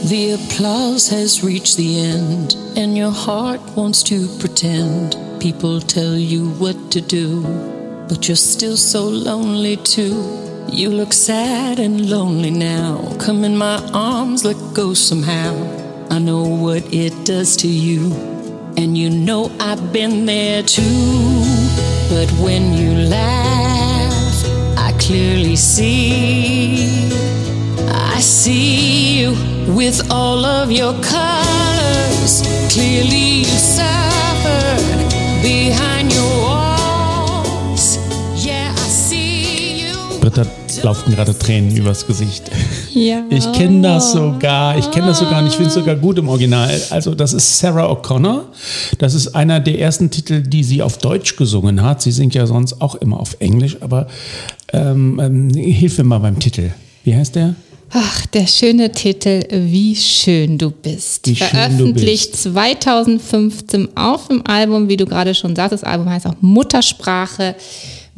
The 0.03 0.32
applause 0.34 1.10
has 1.10 1.44
reached 1.44 1.75
the 1.75 2.00
end, 2.00 2.56
and 2.75 2.98
your 2.98 3.12
heart 3.12 3.62
wants 3.75 4.01
to 4.03 4.27
pretend. 4.39 5.15
People 5.39 5.79
tell 5.79 6.15
you 6.18 6.50
what 6.60 6.75
to 6.91 7.00
do, 7.01 7.44
but 8.10 8.28
you're 8.28 8.36
still 8.36 8.75
so 8.75 9.08
lonely 9.08 9.78
too. 9.78 10.18
You 10.68 10.89
look 10.89 11.13
sad 11.13 11.80
and 11.80 12.10
lonely 12.10 12.50
now. 12.50 13.16
Come 13.20 13.44
in 13.44 13.56
my 13.56 13.78
arms, 13.94 14.44
let 14.44 14.58
go 14.74 14.96
somehow. 14.96 15.54
I 16.10 16.18
know 16.18 16.44
what 16.44 16.84
it 16.92 17.13
does 17.24 17.56
to 17.58 17.68
you, 17.68 18.12
and 18.78 18.98
you 18.98 19.12
know 19.12 19.51
I've 19.60 19.94
been 19.94 20.25
there 20.25 20.63
too. 20.63 21.44
But 22.10 22.30
when 22.44 22.74
you 22.74 23.08
laugh, 23.10 24.46
I 24.75 24.92
clearly 25.00 25.56
see. 25.56 27.12
I 27.89 28.20
see 28.20 29.20
you 29.20 29.32
with 29.75 30.12
all 30.12 30.46
of 30.46 30.72
your 30.72 30.94
colors. 31.04 32.42
Clearly, 32.74 33.46
you 33.46 33.58
suffered 33.78 35.12
behind 35.44 36.12
your. 36.12 36.59
Britta 40.29 40.50
laufen 40.83 41.12
gerade 41.12 41.38
Tränen 41.38 41.75
übers 41.75 42.05
Gesicht. 42.05 42.51
Ja. 42.93 43.24
Ich 43.29 43.51
kenne 43.53 43.81
das 43.81 44.12
sogar. 44.12 44.77
Ich 44.77 44.91
kenne 44.91 45.07
das 45.07 45.19
sogar 45.19 45.41
und 45.41 45.48
ich 45.48 45.53
finde 45.53 45.69
es 45.69 45.74
sogar 45.74 45.95
gut 45.95 46.17
im 46.17 46.29
Original. 46.29 46.79
Also 46.89 47.15
das 47.15 47.33
ist 47.33 47.59
Sarah 47.59 47.91
O'Connor. 47.91 48.43
Das 49.00 49.13
ist 49.13 49.29
einer 49.29 49.59
der 49.59 49.79
ersten 49.79 50.12
Titel, 50.12 50.41
die 50.41 50.63
sie 50.63 50.81
auf 50.81 50.98
Deutsch 50.98 51.36
gesungen 51.36 51.81
hat. 51.81 52.01
Sie 52.01 52.12
singt 52.12 52.36
ja 52.36 52.45
sonst 52.45 52.81
auch 52.81 52.95
immer 52.95 53.19
auf 53.19 53.38
Englisch, 53.39 53.77
aber 53.81 54.07
ähm, 54.71 55.19
ähm, 55.19 55.53
hilf 55.53 55.98
mir 55.98 56.03
mal 56.03 56.19
beim 56.19 56.39
Titel. 56.39 56.71
Wie 57.03 57.15
heißt 57.15 57.36
der? 57.36 57.55
Ach, 57.91 58.25
der 58.27 58.45
schöne 58.45 58.91
Titel 58.91 59.43
Wie 59.50 59.95
schön 59.95 60.59
du 60.59 60.69
bist. 60.69 61.27
Wie 61.27 61.36
schön 61.36 61.48
du 61.48 61.55
Veröffentlicht 61.55 62.36
2015 62.36 63.98
auf 63.98 64.27
dem 64.27 64.45
Album, 64.45 64.89
wie 64.89 64.98
du 64.98 65.07
gerade 65.07 65.33
schon 65.33 65.55
sagtest, 65.55 65.83
das 65.83 65.89
Album 65.89 66.07
heißt 66.07 66.27
auch 66.27 66.36
Muttersprache, 66.41 67.55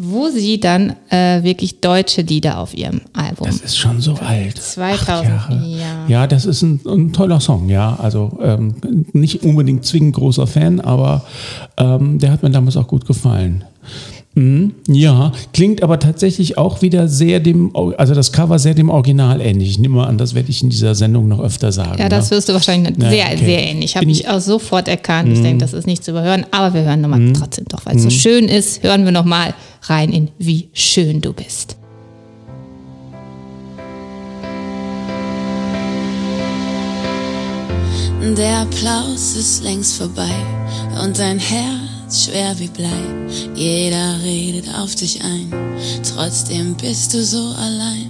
wo 0.03 0.29
sie 0.29 0.59
dann 0.59 0.95
äh, 1.09 1.43
wirklich 1.43 1.79
deutsche 1.79 2.21
Lieder 2.21 2.57
auf 2.57 2.75
ihrem 2.75 3.01
Album. 3.13 3.45
Das 3.47 3.57
ist 3.57 3.77
schon 3.77 4.01
so 4.01 4.15
alt. 4.15 4.57
2000, 4.57 5.31
Acht 5.31 5.51
Jahre. 5.51 5.65
ja. 5.67 6.07
Ja, 6.07 6.27
das 6.27 6.45
ist 6.45 6.63
ein, 6.63 6.79
ein 6.87 7.13
toller 7.13 7.39
Song, 7.39 7.69
ja. 7.69 7.95
Also 7.99 8.39
ähm, 8.41 8.75
nicht 9.13 9.43
unbedingt 9.43 9.85
zwingend 9.85 10.15
großer 10.15 10.47
Fan, 10.47 10.79
aber 10.79 11.23
ähm, 11.77 12.17
der 12.17 12.31
hat 12.31 12.41
mir 12.41 12.49
damals 12.49 12.77
auch 12.77 12.87
gut 12.87 13.05
gefallen. 13.05 13.63
Mhm, 14.33 14.75
ja, 14.87 15.33
klingt 15.51 15.83
aber 15.83 15.99
tatsächlich 15.99 16.57
auch 16.57 16.81
wieder 16.81 17.09
sehr 17.09 17.41
dem, 17.41 17.75
also 17.97 18.13
das 18.13 18.31
Cover 18.31 18.59
sehr 18.59 18.73
dem 18.73 18.89
Original 18.89 19.41
ähnlich. 19.41 19.71
Ich 19.71 19.79
nehme 19.79 19.95
mal 19.97 20.07
an, 20.07 20.17
das 20.17 20.33
werde 20.33 20.49
ich 20.49 20.63
in 20.63 20.69
dieser 20.69 20.95
Sendung 20.95 21.27
noch 21.27 21.41
öfter 21.41 21.73
sagen. 21.73 21.97
Ja, 21.99 22.07
das 22.07 22.29
ne? 22.29 22.37
wirst 22.37 22.47
du 22.47 22.53
wahrscheinlich 22.53 22.95
Ja, 22.97 23.09
sehr, 23.09 23.25
okay. 23.25 23.37
sehr 23.45 23.63
ähnlich. 23.67 23.97
Habe 23.97 24.09
ich 24.09 24.29
auch 24.29 24.39
sofort 24.39 24.87
erkannt. 24.87 25.33
Ich 25.33 25.41
denke, 25.41 25.57
das 25.57 25.73
ist 25.73 25.85
nicht 25.85 26.05
zu 26.05 26.11
überhören, 26.11 26.45
aber 26.51 26.73
wir 26.73 26.83
hören 26.83 27.01
nochmal 27.01 27.19
Mhm. 27.19 27.33
trotzdem 27.33 27.65
doch, 27.67 27.85
weil 27.85 27.97
es 27.97 28.03
so 28.03 28.09
schön 28.09 28.45
ist, 28.47 28.83
hören 28.83 29.03
wir 29.03 29.11
nochmal 29.11 29.53
rein 29.83 30.11
in 30.11 30.29
Wie 30.39 30.69
schön 30.73 31.19
du 31.19 31.33
bist. 31.33 31.75
Der 38.37 38.59
Applaus 38.61 39.35
ist 39.35 39.63
längst 39.63 39.97
vorbei 39.97 40.29
und 41.03 41.17
dein 41.17 41.39
Herz 41.39 41.80
schwer 42.13 42.57
wie 42.59 42.67
Blei. 42.67 42.89
Jeder 43.55 44.21
redet 44.23 44.67
auf 44.75 44.95
dich 44.95 45.23
ein, 45.23 45.51
trotzdem 46.03 46.75
bist 46.75 47.13
du 47.13 47.23
so 47.23 47.53
allein. 47.57 48.09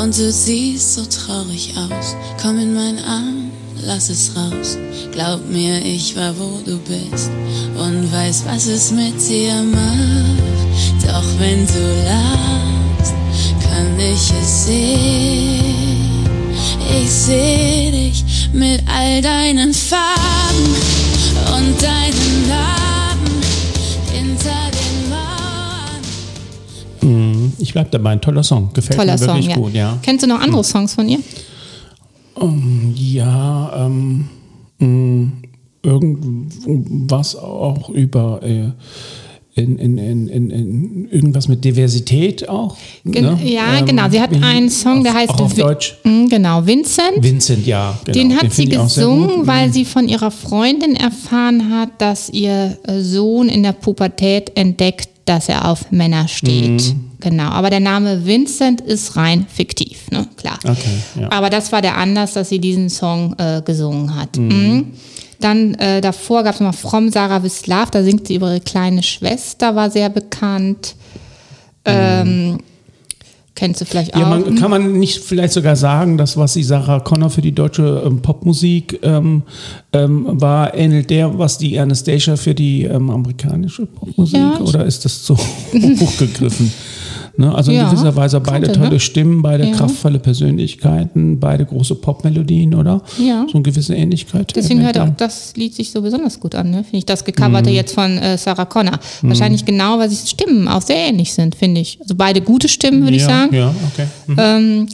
Und 0.00 0.16
du 0.16 0.32
siehst 0.32 0.94
so 0.94 1.04
traurig 1.04 1.74
aus. 1.76 2.14
Komm 2.40 2.58
in 2.58 2.74
meinen 2.74 2.98
Arm, 3.04 3.50
lass 3.82 4.08
es 4.08 4.32
raus. 4.36 4.78
Glaub 5.12 5.48
mir, 5.48 5.84
ich 5.84 6.16
war 6.16 6.34
wo 6.38 6.60
du 6.64 6.78
bist 6.78 7.30
und 7.76 8.12
weiß, 8.12 8.44
was 8.46 8.66
es 8.66 8.90
mit 8.92 9.14
dir 9.28 9.62
macht. 9.62 11.04
Doch 11.06 11.24
wenn 11.38 11.66
du 11.66 12.04
lachst, 12.04 13.14
kann 13.62 13.98
ich 13.98 14.32
es 14.40 14.66
sehen. 14.66 16.26
Ich 17.02 17.10
seh 17.10 17.90
dich 17.90 18.24
mit 18.52 18.82
all 18.86 19.20
deinen 19.20 19.74
Farben 19.74 20.74
und 21.56 21.82
deinen 21.82 22.48
Narben 22.48 22.87
Ich 27.58 27.72
bleibe 27.72 27.90
dabei, 27.90 28.10
ein 28.10 28.20
toller 28.20 28.42
Song. 28.42 28.70
Gefällt 28.72 28.98
Toller 28.98 29.12
mir 29.12 29.18
Song, 29.18 29.36
wirklich 29.36 29.48
ja. 29.48 29.56
gut, 29.56 29.74
ja. 29.74 29.98
Kennst 30.02 30.24
du 30.24 30.28
noch 30.28 30.40
andere 30.40 30.64
Songs 30.64 30.94
von 30.94 31.08
ihr? 31.08 31.18
Ja, 32.94 33.86
ähm, 33.86 34.28
mh, 34.78 35.32
irgendwas 35.82 37.34
auch 37.36 37.88
über 37.90 38.40
äh, 38.42 38.70
in, 39.58 39.78
in, 39.78 39.98
in, 40.28 40.50
in, 40.50 41.08
irgendwas 41.10 41.48
mit 41.48 41.64
Diversität 41.64 42.48
auch. 42.48 42.76
Gen 43.04 43.24
ne? 43.24 43.38
ja, 43.44 43.78
Ähm, 43.78 43.86
genau. 43.86 44.08
Sie 44.10 44.20
hat 44.20 44.30
einen 44.42 44.70
Song, 44.70 45.02
der 45.02 45.12
auf- 45.12 45.18
heißt 45.18 45.30
auf 45.40 45.54
Deutsch. 45.54 45.96
Mm, 46.04 46.26
Genau, 46.28 46.64
Vincent. 46.66 47.22
Vincent, 47.22 47.66
ja. 47.66 47.98
Genau. 48.04 48.18
Den 48.18 48.36
hat 48.36 48.52
sie 48.52 48.76
auch 48.78 48.88
sehr 48.88 49.04
gesungen, 49.04 49.28
gut. 49.28 49.38
Mhm. 49.38 49.46
weil 49.46 49.72
sie 49.72 49.84
von 49.84 50.08
ihrer 50.08 50.30
Freundin 50.30 50.94
erfahren 50.96 51.70
hat, 51.70 51.90
dass 51.98 52.28
ihr 52.30 52.78
äh, 52.84 53.00
Sohn 53.00 53.48
in 53.48 53.62
der 53.62 53.72
Pubertät 53.72 54.52
entdeckt, 54.54 55.08
dass 55.24 55.48
er 55.48 55.68
auf 55.70 55.90
Männer 55.90 56.28
steht. 56.28 56.70
Mhm. 56.94 57.04
Genau, 57.20 57.48
aber 57.50 57.68
der 57.68 57.80
Name 57.80 58.24
Vincent 58.26 58.80
ist 58.80 59.16
rein 59.16 59.44
fiktiv, 59.52 60.08
ne? 60.12 60.28
klar. 60.36 60.58
Okay, 60.64 60.78
ja. 61.20 61.32
Aber 61.32 61.50
das 61.50 61.72
war 61.72 61.82
der 61.82 61.96
Anlass, 61.96 62.34
dass 62.34 62.48
sie 62.48 62.60
diesen 62.60 62.88
Song 62.90 63.34
äh, 63.38 63.60
gesungen 63.64 64.14
hat. 64.14 64.36
Mhm. 64.38 64.92
Dann 65.40 65.74
äh, 65.74 66.00
davor 66.00 66.42
gab 66.42 66.54
es 66.54 66.60
noch 66.60 66.74
From 66.74 67.10
Sarah 67.10 67.42
Wislav, 67.42 67.90
da 67.90 68.02
singt 68.02 68.26
sie 68.26 68.34
über 68.34 68.50
ihre 68.50 68.60
kleine 68.60 69.02
Schwester, 69.02 69.76
war 69.76 69.90
sehr 69.90 70.08
bekannt. 70.08 70.96
Ähm, 71.84 72.58
kennst 73.54 73.80
du 73.80 73.84
vielleicht 73.84 74.14
auch? 74.14 74.20
Ja, 74.20 74.26
man, 74.28 74.56
kann 74.56 74.70
man 74.70 74.98
nicht 74.98 75.22
vielleicht 75.22 75.52
sogar 75.52 75.76
sagen, 75.76 76.18
dass 76.18 76.36
was 76.36 76.54
die 76.54 76.64
Sarah 76.64 77.00
Connor 77.00 77.30
für 77.30 77.40
die 77.40 77.52
deutsche 77.52 78.02
ähm, 78.04 78.20
Popmusik 78.20 78.98
ähm, 79.02 79.42
ähm, 79.92 80.26
war, 80.28 80.74
ähnelt 80.74 81.10
der, 81.10 81.38
was 81.38 81.56
die 81.56 81.78
Anastasia 81.78 82.36
für 82.36 82.54
die 82.54 82.82
ähm, 82.84 83.08
amerikanische 83.08 83.86
Popmusik? 83.86 84.38
Ja, 84.38 84.58
oder 84.60 84.84
ist 84.84 85.04
das 85.04 85.22
zu 85.22 85.36
hochgegriffen? 85.72 86.72
Ne? 87.38 87.54
Also 87.54 87.70
in 87.70 87.76
Ja, 87.78 87.88
gewisser 87.88 88.16
Weise 88.16 88.40
beide 88.40 88.66
könnte, 88.66 88.80
tolle 88.80 88.92
ne? 88.94 89.00
Stimmen, 89.00 89.42
beide 89.42 89.64
Ja. 89.64 89.70
kraftvolle 89.72 90.18
Persönlichkeiten, 90.18 91.38
beide 91.38 91.64
große 91.64 91.94
Popmelodien, 91.94 92.74
oder? 92.74 93.00
Ja. 93.16 93.46
So 93.48 93.54
eine 93.58 93.62
gewisse 93.62 93.94
Ähnlichkeit. 93.94 94.52
Deswegen 94.56 94.82
hört 94.82 94.98
auch 94.98 95.08
das 95.16 95.52
Lied 95.56 95.72
sich 95.74 95.92
so 95.92 96.02
besonders 96.02 96.40
gut 96.40 96.56
an, 96.56 96.70
ne? 96.70 96.82
finde 96.82 96.98
ich. 96.98 97.06
Das 97.06 97.22
Mhm. 97.22 97.26
gecoverte 97.26 97.70
jetzt 97.70 97.94
von 97.94 98.18
äh, 98.18 98.36
Sarah 98.36 98.64
Connor. 98.64 98.98
Wahrscheinlich 99.22 99.64
genau, 99.64 99.98
weil 100.00 100.08
die 100.08 100.16
Stimmen 100.16 100.66
auch 100.66 100.82
sehr 100.82 100.96
ähnlich 100.96 101.32
sind, 101.32 101.54
finde 101.54 101.80
ich. 101.80 101.98
Also 102.00 102.16
beide 102.16 102.40
gute 102.40 102.68
Stimmen, 102.68 103.02
würde 103.04 103.16
ich 103.16 103.22
ja, 103.22 103.28
sagen. 103.28 103.54
Ja, 103.54 103.74
okay. 103.92 104.06
Mhm. 104.26 104.36
Ähm, 104.38 104.86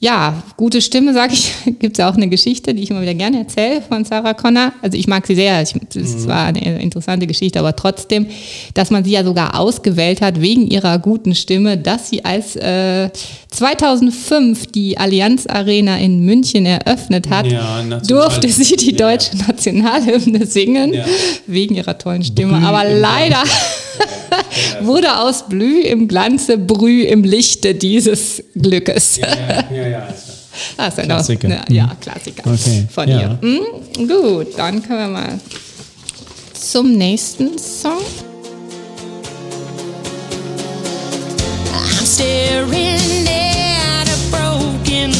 ja, 0.00 0.42
gute 0.56 0.80
Stimme, 0.80 1.12
sage 1.12 1.32
ich. 1.34 1.52
Gibt 1.80 1.92
es 1.92 1.98
ja 1.98 2.08
auch 2.08 2.14
eine 2.14 2.28
Geschichte, 2.28 2.72
die 2.72 2.82
ich 2.84 2.90
immer 2.90 3.02
wieder 3.02 3.14
gerne 3.14 3.38
erzähle 3.40 3.82
von 3.82 4.04
Sarah 4.04 4.34
Connor. 4.34 4.72
Also 4.80 4.96
ich 4.96 5.08
mag 5.08 5.26
sie 5.26 5.34
sehr. 5.34 5.60
Ich, 5.62 5.74
das 5.92 6.26
war 6.28 6.46
eine 6.46 6.80
interessante 6.80 7.26
Geschichte, 7.26 7.58
aber 7.58 7.74
trotzdem, 7.74 8.26
dass 8.74 8.90
man 8.90 9.02
sie 9.04 9.10
ja 9.12 9.24
sogar 9.24 9.58
ausgewählt 9.58 10.20
hat 10.20 10.40
wegen 10.40 10.68
ihrer 10.68 10.98
guten 11.00 11.34
Stimme, 11.34 11.76
dass 11.76 12.10
sie 12.10 12.24
als 12.24 12.54
äh, 12.56 13.10
2005 13.50 14.66
die 14.68 14.98
Allianz 14.98 15.46
Arena 15.46 15.96
in 15.98 16.20
München 16.24 16.64
eröffnet 16.66 17.28
hat, 17.30 17.46
Ja, 17.50 17.82
durfte 18.06 18.48
sie 18.48 18.76
die 18.76 18.92
Ja. 18.92 19.10
deutsche 19.10 19.36
Nationalhymne 19.36 20.46
singen 20.46 20.94
Ja. 20.94 21.04
wegen 21.46 21.74
ihrer 21.74 21.98
tollen 21.98 22.22
Stimme. 22.22 22.58
Brüh 22.58 22.64
aber 22.66 22.84
leider 22.88 23.42
wurde 24.82 25.18
aus 25.18 25.48
Blü 25.48 25.80
im 25.80 26.06
Glanze 26.08 26.56
Brüh 26.58 27.02
im 27.02 27.24
Lichte 27.24 27.74
dieses 27.74 28.42
Glückes. 28.54 29.18
Ja, 29.90 29.98
ja, 29.98 30.06
ja. 30.06 30.14
Ah, 30.76 30.88
ist 30.88 30.98
ja, 30.98 31.04
Klassiker. 31.04 31.48
Noch, 31.48 31.68
ne, 31.68 31.74
ja, 31.74 31.96
Klassiker 32.00 32.50
Okay, 32.50 32.86
von 32.90 33.08
ja. 33.08 33.20
ihr. 33.20 33.38
Hm, 33.40 34.08
gut, 34.08 34.48
dann 34.56 34.82
können 34.82 34.98
wir 35.00 35.08
mal 35.08 35.40
zum 36.54 36.92
nächsten 36.96 37.58
Song. 37.58 38.02
I'm 41.72 42.06
staring 42.06 43.26
at 43.26 44.08
a 44.08 44.18
broken 44.30 45.12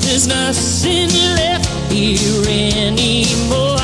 There's 0.00 0.26
nothing 0.26 1.08
left 1.36 1.68
here 1.90 2.44
anymore. 2.48 3.78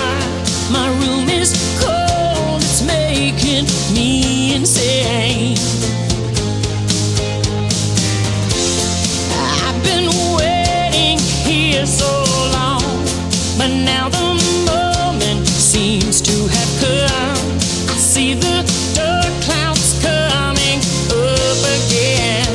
My 0.71 0.89
room 1.01 1.29
is 1.29 1.55
cold, 1.81 2.61
it's 2.63 2.83
making 2.83 3.65
me 3.95 4.55
insane. 4.57 5.57
So 11.87 12.25
long, 12.53 12.83
but 13.57 13.69
now 13.69 14.09
the 14.09 14.35
moment 14.67 15.47
seems 15.47 16.21
to 16.21 16.49
have 16.49 16.71
come. 16.81 17.59
I 17.89 17.97
see 17.99 18.35
the 18.35 18.65
dark 18.95 19.33
clouds 19.47 20.03
coming 20.03 20.81
up 21.11 21.63
again, 21.79 22.53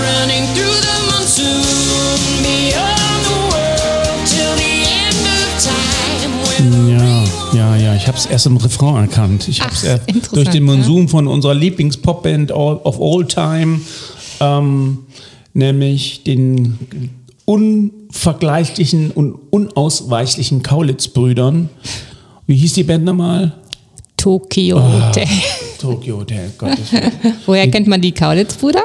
running 0.00 0.44
through 0.54 0.78
the 0.80 0.96
monsoon 1.10 1.62
beyond 2.42 3.20
the 3.28 3.38
world 3.52 4.18
till 4.32 4.54
the 4.56 4.74
end 4.88 5.24
of 5.36 5.50
time. 5.60 6.32
Ja, 7.52 7.76
ja, 7.76 7.76
ja. 7.76 7.94
Ich 7.96 8.06
habe 8.06 8.16
es 8.18 8.26
erst 8.26 8.46
im 8.46 8.56
Refrain 8.56 8.96
erkannt. 8.96 9.46
Ich 9.48 9.60
habe 9.60 9.72
es 9.72 10.30
durch 10.30 10.48
den 10.48 10.66
ja. 10.66 10.74
Monsum 10.74 11.08
von 11.08 11.26
unserer 11.28 11.54
Lieblingspopband 11.54 12.50
of 12.50 13.00
all 13.00 13.26
time, 13.26 13.80
ähm, 14.40 14.98
nämlich 15.52 16.22
den 16.24 16.78
unvergleichlichen 17.44 19.10
und 19.10 19.34
unausweichlichen 19.50 20.62
Kaulitz-Brüdern. 20.62 21.68
Wie 22.46 22.56
hieß 22.56 22.74
die 22.74 22.84
Band 22.84 23.04
nochmal? 23.04 23.52
Tokio 24.16 24.78
Ah. 24.78 25.08
Hotel. 25.08 25.28
Tokyo 25.78 26.18
Hotel, 26.18 26.50
Gottes 26.58 26.92
Willen. 26.92 27.12
Woher 27.46 27.68
kennt 27.70 27.86
man 27.86 28.00
die 28.00 28.12
Kaulitz-Brüder? 28.12 28.82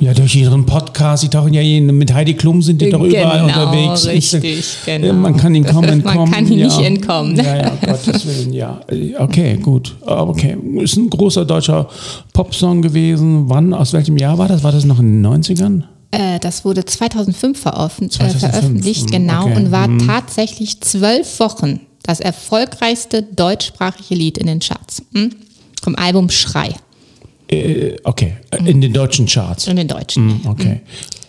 Ja, 0.00 0.12
durch 0.14 0.34
ihren 0.34 0.66
Podcast, 0.66 1.22
die 1.22 1.28
tauchen 1.28 1.54
ja 1.54 1.62
mit 1.92 2.12
Heidi 2.12 2.34
Klum 2.34 2.60
sind 2.60 2.80
die 2.82 2.90
doch 2.90 3.00
überall 3.02 3.46
Genau, 3.46 3.66
unterwegs. 3.70 4.06
richtig, 4.08 4.64
genau. 4.84 5.12
Man 5.12 5.36
kann 5.36 5.54
ihnen 5.54 5.64
kaum 5.64 5.82
Man 5.84 5.90
entkommen. 6.00 6.28
kann 6.32 6.44
ihnen 6.48 6.58
ja. 6.58 6.66
nicht 6.66 6.80
entkommen. 6.80 7.36
Ja, 7.36 7.56
ja, 7.56 7.72
Gottes 7.86 8.26
Willen, 8.26 8.52
ja. 8.52 8.80
Okay, 9.20 9.58
gut. 9.62 9.94
Ah, 10.04 10.22
Okay, 10.24 10.56
ist 10.80 10.96
ein 10.96 11.08
großer 11.08 11.44
deutscher 11.44 11.88
Popsong 12.32 12.82
gewesen. 12.82 13.48
Wann, 13.48 13.72
aus 13.72 13.92
welchem 13.92 14.16
Jahr 14.16 14.38
war 14.38 14.48
das? 14.48 14.64
War 14.64 14.72
das 14.72 14.84
noch 14.84 14.98
in 14.98 15.22
den 15.22 15.26
90ern? 15.26 15.84
Äh, 16.12 16.38
das 16.40 16.64
wurde 16.64 16.84
2005 16.84 17.58
veröffent 17.60 18.12
2005, 18.12 18.42
Äh, 18.44 18.50
veröffentlicht, 18.52 19.00
hm, 19.02 19.10
genau, 19.10 19.44
okay, 19.46 19.56
und 19.56 19.70
war 19.72 19.88
tatsächlich 20.06 20.80
zwölf 20.80 21.40
Wochen 21.40 21.80
das 22.04 22.20
erfolgreichste 22.20 23.22
deutschsprachige 23.22 24.14
Lied 24.14 24.38
in 24.38 24.46
den 24.46 24.60
Charts. 24.60 25.02
Hm? 25.14 25.30
Vom 25.82 25.96
Album 25.96 26.30
Schrei 26.30 26.70
Äh, 27.48 27.96
okay, 28.04 28.34
äh, 28.50 28.70
in 28.70 28.80
den 28.80 28.92
deutschen 28.92 29.26
Charts. 29.26 29.66
in 29.66 29.76
den 29.76 29.88
Deutschen. 29.88 30.42
Hm, 30.44 30.50
Okay. 30.50 30.80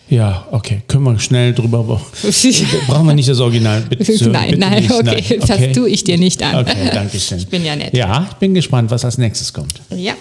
Ja, 0.10 0.46
okay. 0.52 0.82
Können 0.88 1.06
wir 1.06 1.18
schnell 1.18 1.54
drüber. 1.54 1.84
Brauchen 2.88 3.08
wir 3.08 3.14
nicht 3.16 3.30
das 3.30 3.40
Original, 3.40 3.82
bitte. 3.82 4.30
nein, 4.30 4.48
bitte 4.52 4.60
nein, 4.60 4.84
nicht, 4.84 4.92
okay, 4.92 5.40
das 5.40 5.72
tue 5.74 5.90
ich 5.90 6.04
dir 6.04 6.18
nicht 6.20 6.44
an. 6.44 6.58
Okay, 6.58 6.90
danke 6.94 7.20
schön. 7.20 7.40
Ich 7.40 7.48
bin 7.48 7.66
ja 7.66 7.76
nett. 7.76 7.96
Ja, 7.96 8.28
ich 8.30 8.36
bin 8.36 8.54
gespannt, 8.54 8.92
was 8.92 9.06
als 9.06 9.18
nächstes 9.18 9.52
kommt. 9.54 9.74
Ja. 9.96 10.14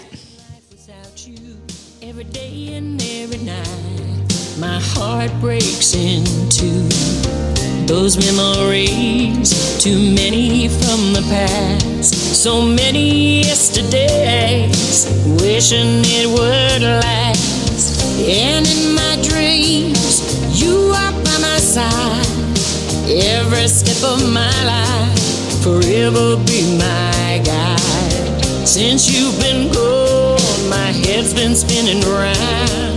My 4.63 4.79
heart 4.95 5.31
breaks 5.41 5.93
in 5.93 6.23
two. 6.47 6.87
Those 7.85 8.15
memories, 8.15 9.77
too 9.83 10.15
many 10.15 10.69
from 10.69 11.11
the 11.11 11.21
past. 11.27 12.15
So 12.41 12.61
many 12.61 13.41
yesterdays, 13.41 15.03
wishing 15.41 15.99
it 16.17 16.27
would 16.29 16.81
last. 16.81 18.23
And 18.23 18.65
in 18.65 18.95
my 18.95 19.13
dreams, 19.27 20.23
you 20.55 20.95
are 20.95 21.11
by 21.11 21.37
my 21.49 21.59
side. 21.59 22.23
Every 23.11 23.67
step 23.67 24.01
of 24.09 24.23
my 24.31 24.55
life, 24.63 25.61
forever 25.61 26.37
be 26.47 26.77
my 26.77 27.41
guide. 27.43 28.65
Since 28.65 29.11
you've 29.11 29.37
been 29.41 29.73
gone, 29.73 30.69
my 30.69 30.89
head's 31.03 31.33
been 31.33 31.53
spinning 31.53 31.99
round. 32.07 32.92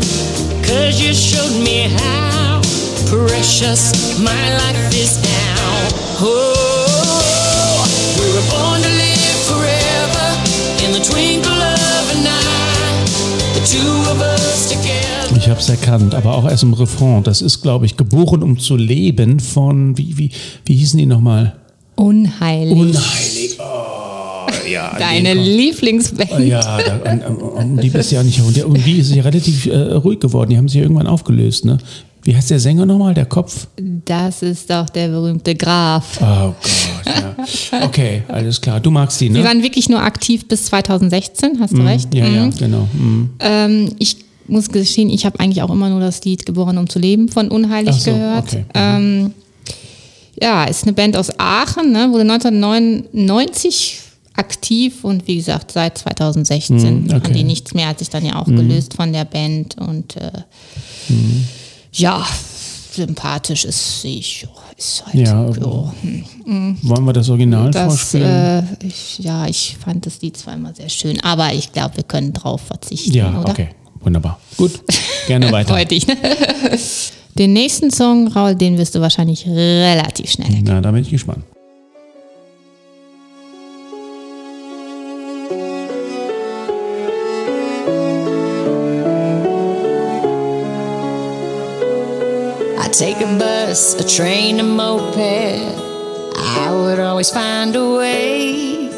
Cause 0.67 1.01
you 1.01 1.15
showed 1.15 1.63
me 1.65 1.89
how 1.89 2.61
precious 3.07 4.19
my 4.19 4.43
life 4.59 4.95
is 4.95 5.23
now. 5.23 5.89
Oh, 6.21 7.87
we 8.19 8.27
were 8.35 8.47
born 8.51 8.83
to 8.83 8.89
live 8.89 9.39
forever 9.47 10.27
in 10.85 10.93
the 10.93 11.01
twinkle 11.01 11.53
of 11.53 12.05
an 12.17 12.27
eye. 12.27 13.05
The 13.55 13.63
two 13.65 14.11
of 14.11 14.21
us 14.21 14.69
together. 14.69 15.37
Ich 15.37 15.49
habe 15.49 15.61
es 15.61 15.69
erkannt, 15.69 16.15
aber 16.15 16.35
auch 16.35 16.45
erst 16.49 16.65
im 16.65 16.75
Refrain. 16.75 17.23
Das 17.23 17.43
ist, 17.43 17.63
glaube 17.63 17.87
ich, 17.87 17.97
geboren 17.97 18.43
um 18.43 18.59
zu 18.59 18.77
leben 18.77 19.39
von, 19.39 19.97
wie, 19.97 20.19
wie, 20.19 20.31
wie 20.65 20.75
hießen 20.77 20.99
die 20.99 21.07
nochmal? 21.07 21.57
Unheilig. 21.95 22.77
Unheilig. 22.77 23.59
Oh, 23.61 23.96
ja. 24.71 24.97
Deine 24.99 25.35
Lieblingsband. 25.35 26.47
Ja, 26.47 26.61
da, 26.79 27.29
um, 27.29 27.79
die 27.81 27.91
bist 27.91 28.11
du 28.11 28.17
ja 28.17 28.23
nicht. 28.23 28.41
Und 28.41 28.57
der- 28.57 28.67
um 28.69 28.75
die 28.75 28.99
ist 28.99 29.15
ja 29.15 29.23
relativ 29.23 29.67
äh, 29.67 29.77
ruhig 29.95 30.21
geworden. 30.21 30.51
Die 30.51 30.57
haben 30.57 30.69
sich 30.69 30.77
ja 30.77 30.83
irgendwann 30.83 31.07
aufgelöst, 31.07 31.65
ne? 31.65 31.79
Wie 32.23 32.35
heißt 32.35 32.51
der 32.51 32.59
Sänger 32.59 32.85
nochmal? 32.87 33.15
Der 33.15 33.27
Kopf? 33.27 33.69
Das 34.05 34.43
ist 34.43 34.69
doch 34.69 34.89
der 34.91 35.07
berühmte 35.09 35.55
Graf. 35.55 36.19
Oh 36.21 36.55
Gott, 36.61 37.07
ja. 37.07 37.85
Okay, 37.85 38.23
alles 38.27 38.61
klar. 38.61 38.81
Du 38.81 38.91
magst 38.91 39.21
die, 39.21 39.27
Sie 39.27 39.31
ne? 39.33 39.45
waren 39.45 39.63
wirklich 39.63 39.89
nur 39.89 40.01
aktiv 40.01 40.49
bis 40.49 40.65
2016, 40.65 41.59
hast 41.61 41.77
du 41.79 41.83
recht? 41.83 42.13
Ja, 42.13 42.27
ja, 42.27 42.47
Mhm. 42.47 42.55
genau. 42.57 42.89
Mhm. 42.93 43.31
Ähm, 43.39 43.93
ich 44.01 44.17
muss 44.49 44.69
gestehen, 44.71 45.09
ich 45.09 45.25
habe 45.25 45.39
eigentlich 45.39 45.63
auch 45.63 45.71
immer 45.71 45.89
nur 45.89 46.01
das 46.01 46.25
Lied 46.25 46.45
Geboren 46.47 46.79
um 46.79 46.89
zu 46.89 46.99
leben 46.99 47.29
von 47.29 47.49
Unheilig 47.49 47.95
Ach 47.97 48.01
so, 48.01 48.11
gehört. 48.13 48.45
okay. 48.49 48.65
Mhm. 48.75 48.75
Ähm, 48.75 49.31
ja, 50.43 50.65
ist 50.65 50.83
eine 50.83 50.93
Band 50.95 51.17
aus 51.17 51.31
Aachen, 51.39 51.93
ne, 51.93 52.09
wurde 52.11 52.23
1999 52.23 54.01
aktiv 54.37 55.05
und 55.05 55.27
wie 55.27 55.37
gesagt 55.37 55.73
seit 55.73 55.99
2016 55.99 56.77
Mhm, 56.77 56.85
okay. 56.85 57.15
Mhm. 57.19 57.23
haben 57.25 57.33
die 57.35 57.45
nichts 57.45 57.75
mehr, 57.75 57.89
hat 57.89 57.99
sich 57.99 58.11
dann 58.11 58.25
ja 58.25 58.37
auch 58.37 58.47
gelöst 58.47 58.95
von 58.95 59.13
der 59.13 59.25
Band 59.25 59.77
und 59.79 60.17
äh, 60.17 60.31
ja, 61.93 62.27
sympathisch 62.93 63.65
ist 63.65 64.03
ja, 64.05 64.49
ist 64.77 65.05
halt 65.07 65.15
Ja, 65.15 65.49
ja, 65.51 65.93
hm. 66.45 66.77
Wollen 66.83 67.05
wir 67.05 67.13
das 67.13 67.29
Original 67.29 67.71
das, 67.71 67.87
vorspielen? 67.87 68.27
äh, 68.27 68.87
ich, 68.87 69.19
ja, 69.19 69.47
ich 69.47 69.77
fand 69.83 70.07
das 70.07 70.21
Lied 70.23 70.39
immer 70.53 70.75
sehr 70.75 70.89
schön, 70.89 71.21
aber 71.23 71.53
ich 71.53 71.73
glaube, 71.73 71.97
wir 71.97 72.05
können 72.05 72.33
drauf 72.33 72.63
verzichten, 72.63 73.13
ja, 73.13 73.41
oder? 73.41 73.51
okay. 73.51 73.69
Wunderbar. 74.01 74.39
Gut. 74.57 74.81
Gerne 75.27 75.51
weiter. 75.51 75.75
Freudig, 75.75 76.07
ne? 76.07 76.17
Den 77.39 77.53
nächsten 77.53 77.91
Song, 77.91 78.29
Raul, 78.29 78.55
den 78.55 78.79
wirst 78.79 78.95
du 78.95 79.01
wahrscheinlich 79.01 79.47
relativ 79.47 80.31
schnell 80.31 80.47
erkennen. 80.49 80.65
Na, 80.67 80.81
da 80.81 80.91
bin 80.91 81.03
ich 81.03 81.11
gespannt. 81.11 81.45
Take 92.99 93.21
a 93.21 93.39
bus, 93.39 93.95
a 94.01 94.09
train, 94.09 94.59
a 94.59 94.63
moped. 94.63 95.19
I 95.19 96.73
would 96.73 96.99
always 96.99 97.31
find 97.31 97.77
a 97.77 97.95
way. 97.95 98.89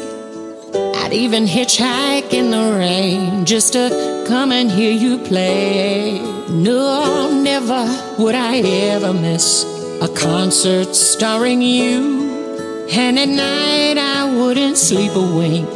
I'd 0.95 1.11
even 1.11 1.45
hitchhike 1.45 2.31
in 2.31 2.49
the 2.51 2.77
rain 2.77 3.43
just 3.43 3.73
to 3.73 4.23
come 4.25 4.53
and 4.53 4.71
hear 4.71 4.93
you 4.93 5.17
play. 5.17 6.21
No, 6.49 7.29
never 7.43 7.83
would 8.17 8.35
I 8.35 8.59
ever 8.59 9.11
miss 9.11 9.65
a 10.01 10.07
concert 10.07 10.95
starring 10.95 11.61
you. 11.61 12.87
And 12.91 13.19
at 13.19 13.27
night 13.27 13.97
I 13.97 14.33
wouldn't 14.33 14.77
sleep 14.77 15.11
a 15.13 15.27
wink. 15.39 15.69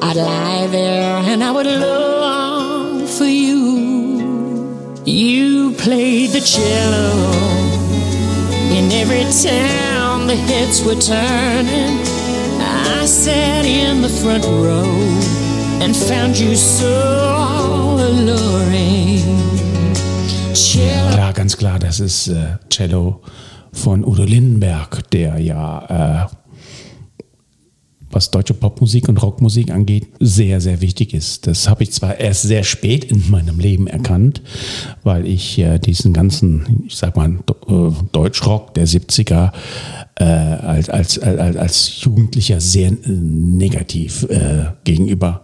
I'd 0.00 0.16
lie 0.16 0.68
there 0.68 1.18
and 1.18 1.44
I 1.44 1.50
would 1.50 1.66
long 1.66 3.06
for 3.06 3.26
you. 3.26 5.02
You 5.04 5.72
played 5.72 6.30
the 6.30 6.40
cello 6.40 7.47
in 8.70 8.90
every 8.92 9.24
town 9.42 10.26
the 10.26 10.36
hits 10.36 10.82
were 10.82 11.00
turning. 11.00 12.00
I 13.00 13.06
sat 13.06 13.64
in 13.64 14.02
the 14.02 14.08
front 14.08 14.44
row 14.44 14.84
and 15.82 15.96
found 15.96 16.38
you 16.38 16.54
so 16.54 17.96
alluring. 17.98 19.48
Ja, 21.16 21.32
ganz 21.32 21.56
klar, 21.56 21.78
das 21.78 22.00
ist 22.00 22.28
äh, 22.28 22.58
Cello 22.70 23.20
von 23.72 24.04
Udo 24.04 24.24
Lindenberg, 24.24 25.08
der 25.10 25.38
ja, 25.38 26.26
äh, 26.28 26.37
was 28.10 28.30
deutsche 28.30 28.54
Popmusik 28.54 29.08
und 29.08 29.22
Rockmusik 29.22 29.70
angeht, 29.70 30.08
sehr, 30.18 30.60
sehr 30.60 30.80
wichtig 30.80 31.14
ist. 31.14 31.46
Das 31.46 31.68
habe 31.68 31.82
ich 31.82 31.92
zwar 31.92 32.18
erst 32.18 32.42
sehr 32.42 32.64
spät 32.64 33.04
in 33.04 33.30
meinem 33.30 33.58
Leben 33.58 33.86
erkannt, 33.86 34.42
weil 35.02 35.26
ich 35.26 35.58
äh, 35.58 35.78
diesen 35.78 36.12
ganzen, 36.12 36.84
ich 36.86 36.96
sag 36.96 37.16
mal, 37.16 37.30
äh, 37.68 37.90
Deutschrock 38.12 38.74
der 38.74 38.86
70er 38.86 39.52
äh, 40.18 40.24
als, 40.24 40.90
als, 40.90 41.18
als, 41.18 41.56
als 41.56 42.02
Jugendlicher 42.02 42.60
sehr 42.60 42.92
negativ 43.06 44.24
äh, 44.24 44.66
gegenüber 44.84 45.42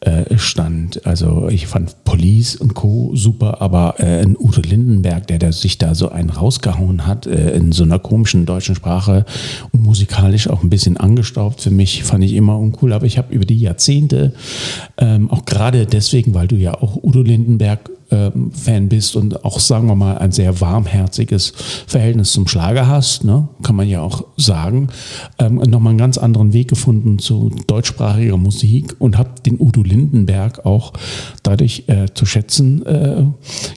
äh, 0.00 0.38
stand. 0.38 1.04
Also 1.06 1.48
ich 1.48 1.66
fand 1.66 2.04
Police 2.04 2.56
und 2.56 2.74
Co. 2.74 3.12
super, 3.14 3.60
aber 3.60 3.96
äh, 3.98 4.22
ein 4.22 4.36
Udo 4.38 4.60
Lindenberg, 4.60 5.26
der, 5.26 5.38
der 5.38 5.52
sich 5.52 5.78
da 5.78 5.94
so 5.94 6.10
einen 6.10 6.30
rausgehauen 6.30 7.06
hat, 7.06 7.26
äh, 7.26 7.50
in 7.50 7.72
so 7.72 7.82
einer 7.82 7.98
komischen 7.98 8.46
deutschen 8.46 8.74
Sprache 8.74 9.24
und 9.72 9.82
musikalisch 9.82 10.48
auch 10.48 10.62
ein 10.62 10.70
bisschen 10.70 10.96
angestaubt 10.96 11.60
für 11.60 11.70
mich, 11.70 12.04
fand 12.04 12.22
ich 12.22 12.34
immer 12.34 12.58
uncool. 12.58 12.92
Aber 12.92 13.06
ich 13.06 13.18
habe 13.18 13.34
über 13.34 13.44
die 13.44 13.58
Jahrzehnte, 13.58 14.34
ähm, 14.98 15.30
auch 15.30 15.44
gerade 15.44 15.86
deswegen, 15.86 16.34
weil 16.34 16.46
du 16.46 16.56
ja 16.56 16.74
auch 16.74 16.96
Udo 17.02 17.22
Lindenberg 17.22 17.90
ähm, 18.12 18.52
Fan 18.52 18.88
bist 18.88 19.16
und 19.16 19.44
auch, 19.44 19.58
sagen 19.58 19.88
wir 19.88 19.96
mal, 19.96 20.18
ein 20.18 20.30
sehr 20.30 20.60
warmherziges 20.60 21.52
Verhältnis 21.86 22.32
zum 22.32 22.46
Schlager 22.46 22.86
hast, 22.86 23.24
ne? 23.24 23.48
kann 23.62 23.74
man 23.74 23.88
ja 23.88 24.02
auch 24.02 24.24
sagen, 24.36 24.88
ähm, 25.38 25.56
nochmal 25.56 25.90
einen 25.90 25.98
ganz 25.98 26.18
anderen 26.18 26.52
Weg 26.52 26.68
gefunden 26.68 27.18
zu 27.18 27.50
deutschsprachiger 27.66 28.36
Musik 28.36 28.94
und 28.98 29.18
habe 29.18 29.30
den 29.44 29.58
Udo 29.58 29.82
Lindenberg 29.82 30.64
auch 30.66 30.92
dadurch 31.42 31.84
äh, 31.86 32.06
zu 32.12 32.26
schätzen 32.26 32.84
äh, 32.86 33.24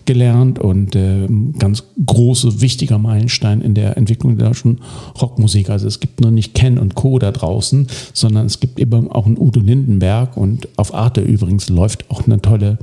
gelernt 0.05 0.59
und 0.59 0.95
äh, 0.95 1.27
ganz 1.57 1.83
große, 2.05 2.61
wichtiger 2.61 2.99
Meilenstein 2.99 3.61
in 3.61 3.73
der 3.73 3.97
Entwicklung 3.97 4.37
der 4.37 4.49
deutschen 4.49 4.81
Rockmusik. 5.21 5.69
Also 5.69 5.87
es 5.87 5.99
gibt 5.99 6.21
nur 6.21 6.31
nicht 6.31 6.53
Ken 6.53 6.77
und 6.77 6.95
Co. 6.95 7.19
da 7.19 7.31
draußen, 7.31 7.87
sondern 8.13 8.45
es 8.45 8.59
gibt 8.59 8.79
eben 8.79 9.09
auch 9.09 9.25
einen 9.25 9.37
Udo 9.37 9.59
Lindenberg 9.59 10.35
und 10.35 10.67
auf 10.77 10.93
Arte 10.93 11.21
übrigens 11.21 11.69
läuft 11.69 12.09
auch 12.11 12.25
eine 12.25 12.41
tolle 12.41 12.77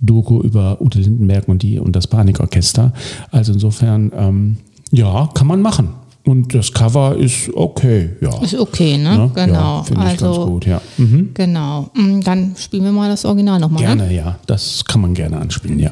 Doku 0.00 0.40
über 0.40 0.80
Ute 0.80 1.00
Lindenberg 1.00 1.48
und 1.48 1.62
die 1.62 1.78
und 1.78 1.94
das 1.96 2.06
Panikorchester. 2.06 2.92
Also 3.30 3.52
insofern, 3.52 4.12
ähm, 4.16 4.56
ja, 4.92 5.28
kann 5.34 5.46
man 5.46 5.60
machen. 5.62 5.90
Und 6.24 6.54
das 6.54 6.72
Cover 6.72 7.16
ist 7.16 7.50
okay, 7.54 8.10
ja. 8.20 8.42
Ist 8.42 8.54
okay, 8.54 8.98
ne? 8.98 9.16
Ne? 9.16 9.30
Genau. 9.34 9.78
Ja, 9.78 9.82
Finde 9.82 10.02
ich 10.02 10.08
also, 10.10 10.32
ganz 10.32 10.46
gut, 10.46 10.66
ja. 10.66 10.80
Mhm. 10.98 11.30
Genau. 11.32 11.90
Mm, 11.94 12.20
Dann 12.20 12.54
spielen 12.58 12.84
wir 12.84 12.92
mal 12.92 13.08
das 13.08 13.24
Original 13.24 13.58
nochmal. 13.58 13.80
Ne? 13.80 13.86
Gerne, 13.88 14.14
ja. 14.14 14.38
Das 14.46 14.84
kann 14.84 15.00
man 15.00 15.14
gerne 15.14 15.38
anspielen, 15.38 15.78
ja. 15.78 15.90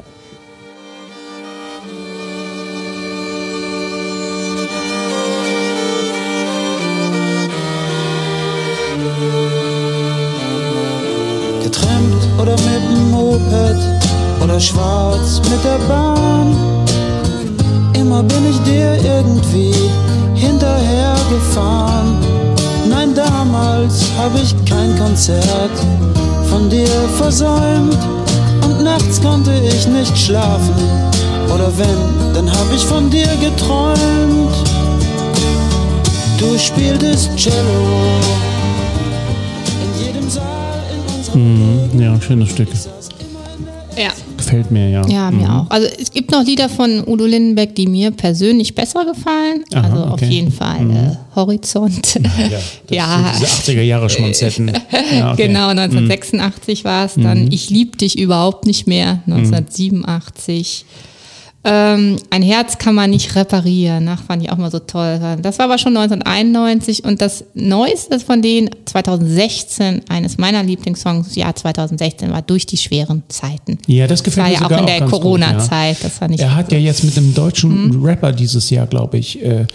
Oder 14.56 14.60
schwarz 14.60 15.42
mit 15.50 15.62
der 15.62 15.78
Bahn. 15.86 16.56
Immer 17.92 18.22
bin 18.22 18.48
ich 18.48 18.58
dir 18.62 18.96
irgendwie 19.04 19.74
hinterhergefahren. 20.34 22.16
Nein, 22.88 23.14
damals 23.14 24.06
habe 24.16 24.38
ich 24.42 24.54
kein 24.64 24.96
Konzert 24.98 25.76
von 26.48 26.70
dir 26.70 26.88
versäumt. 27.18 27.98
Und 28.64 28.82
nachts 28.82 29.20
konnte 29.20 29.52
ich 29.52 29.86
nicht 29.88 30.16
schlafen. 30.16 30.74
Oder 31.54 31.70
wenn, 31.76 32.34
dann 32.34 32.50
habe 32.50 32.74
ich 32.74 32.84
von 32.86 33.10
dir 33.10 33.28
geträumt. 33.36 34.56
Du 36.38 36.58
spieltest 36.58 37.36
Cello 37.36 37.82
in 39.82 40.06
jedem 40.06 40.30
Saal 40.30 40.80
in 40.94 41.14
unserem 41.14 41.92
Mhm. 41.92 42.00
Ja, 42.00 42.20
schönes 42.20 42.50
Stück. 42.50 42.68
Gefällt 44.46 44.70
mir, 44.70 44.88
ja. 44.88 45.06
Ja, 45.08 45.30
mir 45.32 45.44
Mhm. 45.48 45.50
auch. 45.50 45.70
Also 45.70 45.88
es 46.00 46.12
gibt 46.12 46.30
noch 46.30 46.44
Lieder 46.44 46.68
von 46.68 47.02
Udo 47.04 47.26
Lindenberg, 47.26 47.74
die 47.74 47.88
mir 47.88 48.12
persönlich 48.12 48.76
besser 48.76 49.04
gefallen. 49.04 49.64
Aha, 49.74 49.82
also 49.90 50.04
auf 50.04 50.12
okay. 50.12 50.26
Mhm. 50.26 50.30
jeden 50.30 50.52
Fall 50.52 50.90
äh, 50.90 51.34
Horizont. 51.34 52.14
Ja, 52.88 52.96
Ja. 52.96 53.32
diese 53.40 53.46
80er 53.72 53.82
Jahre 53.82 54.08
Schmonzetten. 54.08 54.70
Ja, 55.18 55.32
okay. 55.32 55.48
Genau, 55.48 55.68
1986 55.68 56.84
war 56.84 57.06
es 57.06 57.14
dann. 57.14 57.50
Ich 57.50 57.70
lieb 57.70 57.98
dich 57.98 58.18
überhaupt 58.18 58.66
nicht 58.66 58.86
mehr, 58.86 59.20
1987. 59.26 60.84
Ähm, 61.68 62.16
ein 62.30 62.42
Herz 62.42 62.78
kann 62.78 62.94
man 62.94 63.10
nicht 63.10 63.34
reparieren, 63.34 64.04
nach 64.04 64.22
fand 64.22 64.40
ich 64.40 64.50
auch 64.50 64.56
mal 64.56 64.70
so 64.70 64.78
toll. 64.78 65.18
Das 65.42 65.58
war 65.58 65.64
aber 65.66 65.78
schon 65.78 65.96
1991 65.96 67.04
und 67.04 67.20
das 67.20 67.44
Neueste 67.54 68.20
von 68.20 68.40
denen, 68.40 68.70
2016, 68.84 70.02
eines 70.08 70.38
meiner 70.38 70.62
Lieblingssongs, 70.62 71.34
Jahr 71.34 71.56
2016, 71.56 72.30
war 72.30 72.42
Durch 72.42 72.66
die 72.66 72.76
schweren 72.76 73.24
Zeiten. 73.28 73.78
Ja, 73.88 74.06
das 74.06 74.22
gefällt 74.22 74.44
war 74.44 74.50
mir 74.52 74.70
ja 74.70 74.76
auch 74.76 74.80
in 74.80 74.86
der 74.86 75.06
Corona-Zeit, 75.06 75.96
das 76.04 76.18
fand 76.18 76.34
ich 76.36 76.40
Er 76.40 76.54
hat 76.54 76.70
ja 76.70 76.78
jetzt 76.78 77.02
mit 77.02 77.18
einem 77.18 77.34
deutschen 77.34 77.88
Mhm. 77.88 78.04
Rapper 78.04 78.30
dieses 78.32 78.70
Jahr, 78.70 78.86
glaube 78.86 79.18
ich, 79.18 79.42
äh, 79.42 79.66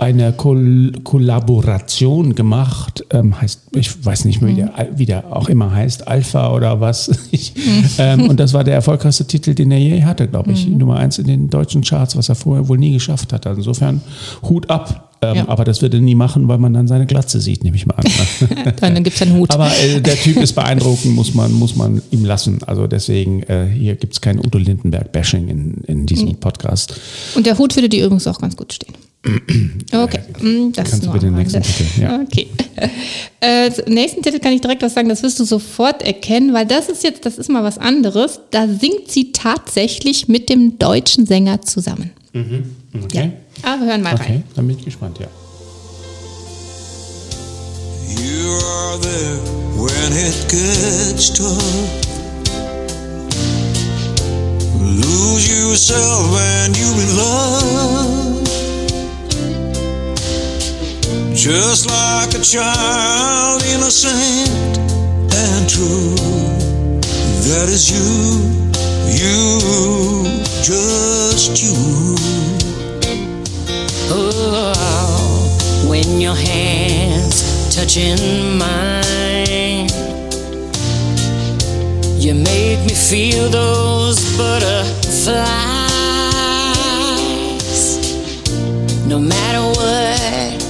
eine 0.00 0.32
Kol 0.32 0.92
Kollaboration 1.04 2.34
gemacht. 2.34 3.04
Ähm, 3.10 3.40
heißt, 3.40 3.60
ich 3.74 4.04
weiß 4.04 4.24
nicht 4.24 4.40
mehr, 4.40 4.50
wie 4.50 4.56
der, 4.56 4.88
wie 4.96 5.06
der 5.06 5.36
auch 5.36 5.48
immer 5.48 5.70
heißt, 5.72 6.08
Alpha 6.08 6.52
oder 6.52 6.80
was. 6.80 7.10
Ich, 7.32 7.52
ähm, 7.98 8.28
und 8.28 8.40
das 8.40 8.54
war 8.54 8.64
der 8.64 8.74
erfolgreichste 8.74 9.24
Titel, 9.24 9.54
den 9.54 9.70
er 9.70 9.78
je 9.78 10.02
hatte, 10.02 10.26
glaube 10.26 10.50
ich. 10.52 10.66
Nummer 10.66 10.96
eins 10.96 11.18
in 11.18 11.26
den 11.26 11.48
deutschen 11.48 11.82
Charts, 11.82 12.16
was 12.16 12.28
er 12.28 12.34
vorher 12.34 12.66
wohl 12.68 12.76
nie 12.76 12.92
geschafft 12.92 13.32
hat. 13.32 13.46
Also 13.46 13.60
insofern 13.60 14.00
Hut 14.42 14.68
ab. 14.68 15.10
Ähm, 15.22 15.36
Ja. 15.36 15.48
Aber 15.48 15.64
das 15.64 15.82
wird 15.82 15.94
er 15.94 16.00
nie 16.00 16.14
machen, 16.14 16.48
weil 16.48 16.58
man 16.58 16.72
dann 16.72 16.88
seine 16.88 17.06
Glatze 17.06 17.40
sieht, 17.40 17.62
nehme 17.62 17.76
ich 17.76 17.86
mal 17.86 17.94
an. 17.96 18.04
Dann 18.80 19.04
gibt 19.04 19.16
es 19.16 19.22
einen 19.22 19.36
Hut. 19.36 19.50
Aber 19.52 19.68
äh, 19.68 20.00
der 20.00 20.16
Typ 20.16 20.38
ist 20.38 20.54
beeindruckend, 20.54 21.14
muss 21.14 21.34
man, 21.34 21.52
muss 21.52 21.76
man 21.76 22.00
ihm 22.10 22.24
lassen. 22.24 22.58
Also 22.66 22.86
deswegen, 22.86 23.42
äh, 23.42 23.66
hier 23.66 23.96
gibt 23.96 24.14
es 24.14 24.20
kein 24.22 24.38
Udo 24.38 24.58
Lindenberg-Bashing 24.58 25.48
in, 25.48 25.74
in 25.86 26.06
diesem 26.06 26.34
Podcast. 26.36 26.98
Und 27.34 27.44
der 27.46 27.58
Hut 27.58 27.76
würde 27.76 27.88
dir 27.90 28.04
übrigens 28.06 28.26
auch 28.26 28.40
ganz 28.40 28.56
gut 28.56 28.72
stehen. 28.72 28.94
Okay, 29.22 30.20
mm, 30.40 30.72
das 30.72 30.90
Kannst 30.90 31.02
du 31.02 31.06
nur 31.06 31.12
bitte 31.14 31.26
den 31.26 31.34
nächsten. 31.36 31.62
Titel, 31.62 32.00
ja. 32.02 32.20
Okay. 32.20 32.48
Äh, 33.42 33.70
zum 33.72 33.92
nächsten 33.94 34.20
Titel 34.22 34.38
kann 34.38 34.52
ich 34.52 34.60
direkt 34.60 34.82
was 34.82 34.92
sagen, 34.92 35.08
das 35.08 35.22
wirst 35.22 35.40
du 35.40 35.44
sofort 35.44 36.02
erkennen, 36.02 36.52
weil 36.52 36.66
das 36.66 36.90
ist 36.90 37.02
jetzt, 37.02 37.24
das 37.24 37.38
ist 37.38 37.48
mal 37.48 37.64
was 37.64 37.78
anderes. 37.78 38.40
Da 38.50 38.68
singt 38.68 39.08
sie 39.10 39.32
tatsächlich 39.32 40.28
mit 40.28 40.50
dem 40.50 40.78
deutschen 40.78 41.24
Sänger 41.24 41.62
zusammen. 41.62 42.10
Okay? 43.02 43.32
Aber 43.62 43.86
hören 43.86 44.02
mal 44.02 44.12
Okay, 44.14 44.24
rein. 44.32 44.44
dann 44.54 44.66
bin 44.68 44.76
ich 44.78 44.84
gespannt, 44.84 45.18
ja. 45.20 45.26
You 48.14 48.52
are 48.52 49.00
there 49.00 49.38
when 49.76 50.12
it 50.18 50.48
gets 50.50 51.32
tough. 51.32 51.62
Lose 54.82 55.50
yourself 55.50 56.30
when 56.34 56.74
you 56.74 56.92
in 57.00 57.16
love. 57.16 58.39
Just 61.40 61.88
like 61.88 62.34
a 62.34 62.42
child, 62.44 63.62
innocent 63.72 64.76
and 65.32 65.66
true. 65.66 66.14
That 67.48 67.66
is 67.66 67.88
you, 67.88 68.04
you, 69.08 70.42
just 70.62 71.62
you. 71.62 72.14
Oh, 74.12 75.88
when 75.88 76.20
your 76.20 76.34
hands 76.34 77.74
touching 77.74 78.58
mine, 78.58 79.88
you 82.20 82.34
make 82.34 82.84
me 82.84 82.92
feel 82.92 83.48
those 83.48 84.36
butterflies. 84.36 85.46
No 89.06 89.18
matter 89.18 89.62
what, 89.62 90.69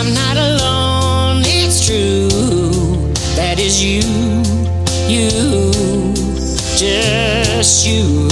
I'm 0.00 0.14
not 0.14 0.38
alone. 0.38 1.42
It's 1.44 1.84
true. 1.84 2.26
That 3.36 3.58
is 3.60 3.84
you, 3.84 4.00
you, 5.12 5.28
just 6.74 7.86
you. 7.86 8.26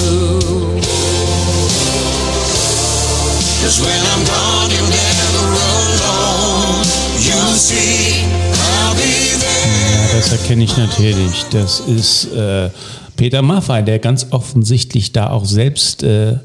Cause 3.60 3.80
when 3.84 4.00
I'm 4.00 4.24
gone, 4.24 4.70
you're 4.72 4.88
never 4.88 5.44
alone. 5.84 6.88
You 7.20 7.36
see, 7.52 8.24
I'll 8.48 8.94
be 8.96 9.36
there. 9.36 10.08
Ja, 10.08 10.16
das 10.16 10.32
erkenne 10.32 10.64
ich 10.64 10.74
natürlich. 10.74 11.44
Das 11.50 11.80
ist 11.80 12.32
äh, 12.32 12.70
Peter 13.18 13.42
Maffay, 13.42 13.82
der 13.84 13.98
ganz 13.98 14.28
offensichtlich 14.30 15.10
da 15.12 15.30
auch 15.30 15.44
selbst 15.44 16.04
äh, 16.04 16.36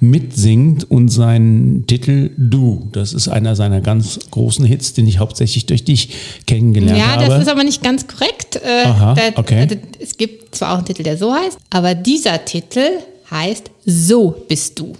mitsingt 0.00 0.90
und 0.90 1.08
seinen 1.08 1.86
Titel 1.86 2.30
Du. 2.36 2.88
Das 2.92 3.12
ist 3.12 3.28
einer 3.28 3.54
seiner 3.54 3.80
ganz 3.80 4.18
großen 4.32 4.64
Hits, 4.64 4.92
den 4.92 5.06
ich 5.06 5.20
hauptsächlich 5.20 5.66
durch 5.66 5.84
dich 5.84 6.10
kennengelernt 6.46 6.98
Ja, 6.98 7.12
habe. 7.16 7.26
das 7.26 7.42
ist 7.42 7.48
aber 7.48 7.62
nicht 7.62 7.80
ganz 7.82 8.06
korrekt. 8.08 8.56
Äh, 8.56 8.86
Aha, 8.86 9.14
der- 9.14 9.38
okay. 9.38 9.60
also, 9.60 9.76
es 10.00 10.16
gibt 10.16 10.54
zwar 10.56 10.72
auch 10.72 10.78
einen 10.78 10.86
Titel, 10.86 11.04
der 11.04 11.16
so 11.16 11.32
heißt, 11.32 11.58
aber 11.70 11.94
dieser 11.94 12.44
Titel 12.44 12.80
heißt 13.30 13.70
So 13.86 14.34
bist 14.48 14.78
du. 14.80 14.94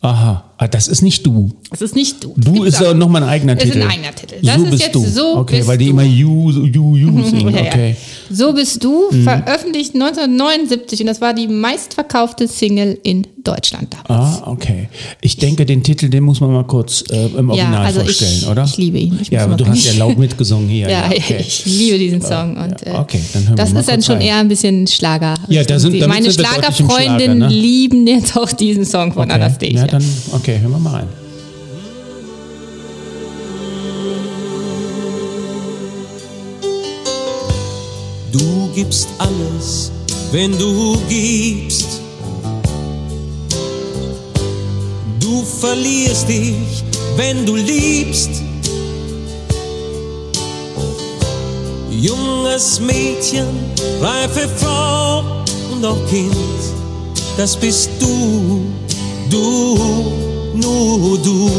Aha, 0.00 0.42
ah, 0.58 0.68
das 0.68 0.88
ist 0.88 1.02
nicht 1.02 1.24
du. 1.26 1.50
Es 1.70 1.80
ist 1.82 1.94
nicht 1.94 2.22
du. 2.24 2.34
Du 2.36 2.64
ist 2.64 2.80
ja 2.80 2.94
nochmal 2.94 3.22
ein 3.22 3.28
eigener 3.28 3.54
Ist 3.56 3.64
Titel. 3.64 3.82
ein 3.82 3.88
eigener 3.90 4.14
Titel. 4.14 4.36
Das 4.42 4.56
so 4.56 4.64
ist 4.64 4.70
bist 4.70 4.82
jetzt 4.82 4.94
du. 4.94 5.04
So 5.06 5.36
okay, 5.38 5.56
bist 5.56 5.68
weil 5.68 5.78
die 5.78 5.84
du. 5.86 5.90
immer 5.90 6.02
you, 6.04 6.50
you, 6.50 6.96
you 6.96 7.22
singen. 7.30 7.54
Ja, 7.54 7.62
ja. 7.64 7.68
Okay. 7.72 7.96
So 8.30 8.52
bist 8.52 8.82
du, 8.82 9.10
Mhm. 9.10 9.22
veröffentlicht 9.24 9.94
1979 9.94 11.00
und 11.00 11.06
das 11.06 11.20
war 11.20 11.32
die 11.34 11.48
meistverkaufte 11.48 12.48
Single 12.48 12.98
in 13.02 13.26
Deutschland 13.44 13.94
damals. 14.06 14.42
Ah, 14.42 14.50
okay. 14.50 14.88
Ich 15.20 15.36
denke, 15.36 15.64
den 15.66 15.82
Titel, 15.82 16.08
den 16.08 16.24
muss 16.24 16.40
man 16.40 16.52
mal 16.52 16.64
kurz 16.66 17.04
äh, 17.10 17.26
im 17.26 17.50
Original 17.50 17.86
also 17.86 18.00
vorstellen, 18.00 18.38
ich, 18.42 18.48
oder? 18.48 18.64
ich 18.64 18.76
liebe 18.76 18.98
ihn. 18.98 19.18
Ich 19.22 19.28
ja, 19.28 19.44
aber 19.44 19.54
du 19.56 19.66
hast 19.66 19.84
ja 19.84 19.92
laut 19.98 20.18
mitgesungen 20.18 20.68
hier. 20.68 20.88
Ja, 20.96 21.06
okay. 21.06 21.36
ich 21.40 21.64
liebe 21.66 21.98
diesen 21.98 22.20
Song. 22.22 22.56
Und, 22.56 22.84
äh, 22.86 22.90
okay, 22.94 23.20
dann 23.32 23.42
hören 23.44 23.50
wir 23.52 23.56
das 23.56 23.72
mal 23.72 23.80
ist 23.80 23.88
dann 23.88 24.02
schon 24.02 24.16
rein. 24.16 24.26
eher 24.26 24.36
ein 24.38 24.48
bisschen 24.48 24.86
Schlager. 24.86 25.34
Ja, 25.48 25.62
da 25.64 25.78
sind- 25.78 25.98
Meine 26.06 26.24
wir 26.26 26.26
im 26.26 26.32
Schlager, 26.32 26.72
Schlagerfreundinnen 26.72 27.38
ne? 27.38 27.48
lieben 27.48 28.06
jetzt 28.06 28.36
auch 28.36 28.50
diesen 28.52 28.84
Song 28.84 29.12
von 29.12 29.24
okay. 29.24 29.32
Anastasia. 29.34 29.80
Ja, 29.80 29.86
dann, 29.86 30.04
okay, 30.32 30.45
hören 30.52 30.70
wir 30.70 30.78
mal 30.78 30.94
rein. 30.94 31.08
Du 38.32 38.70
gibst 38.74 39.08
alles, 39.18 39.90
wenn 40.30 40.56
du 40.58 40.98
gibst. 41.08 42.00
Du 45.18 45.42
verlierst 45.42 46.28
dich, 46.28 46.84
wenn 47.16 47.44
du 47.44 47.56
liebst. 47.56 48.30
Junges 51.90 52.78
Mädchen, 52.80 53.48
reife 54.00 54.48
Frau 54.56 55.24
und 55.72 55.84
auch 55.84 56.06
Kind, 56.08 56.36
das 57.36 57.56
bist 57.56 57.90
du, 57.98 58.66
du, 59.30 60.25
nur 60.60 61.18
du. 61.18 61.50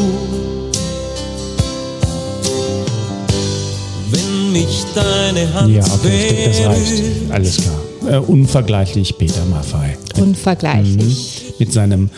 Wenn 4.12 4.51
mich 4.51 4.83
deine 4.95 5.53
Hand 5.53 5.73
Ja, 5.73 5.83
okay, 5.93 6.27
ich 6.27 6.36
denke, 6.36 6.49
das 6.49 6.65
reicht. 6.67 7.31
Alles 7.31 7.57
klar. 7.57 7.79
Äh, 8.10 8.17
unvergleichlich 8.19 9.17
Peter 9.17 9.43
Maffay. 9.45 9.97
Unvergleichlich. 10.19 11.53
Mit 11.60 11.73
seinem 11.73 12.10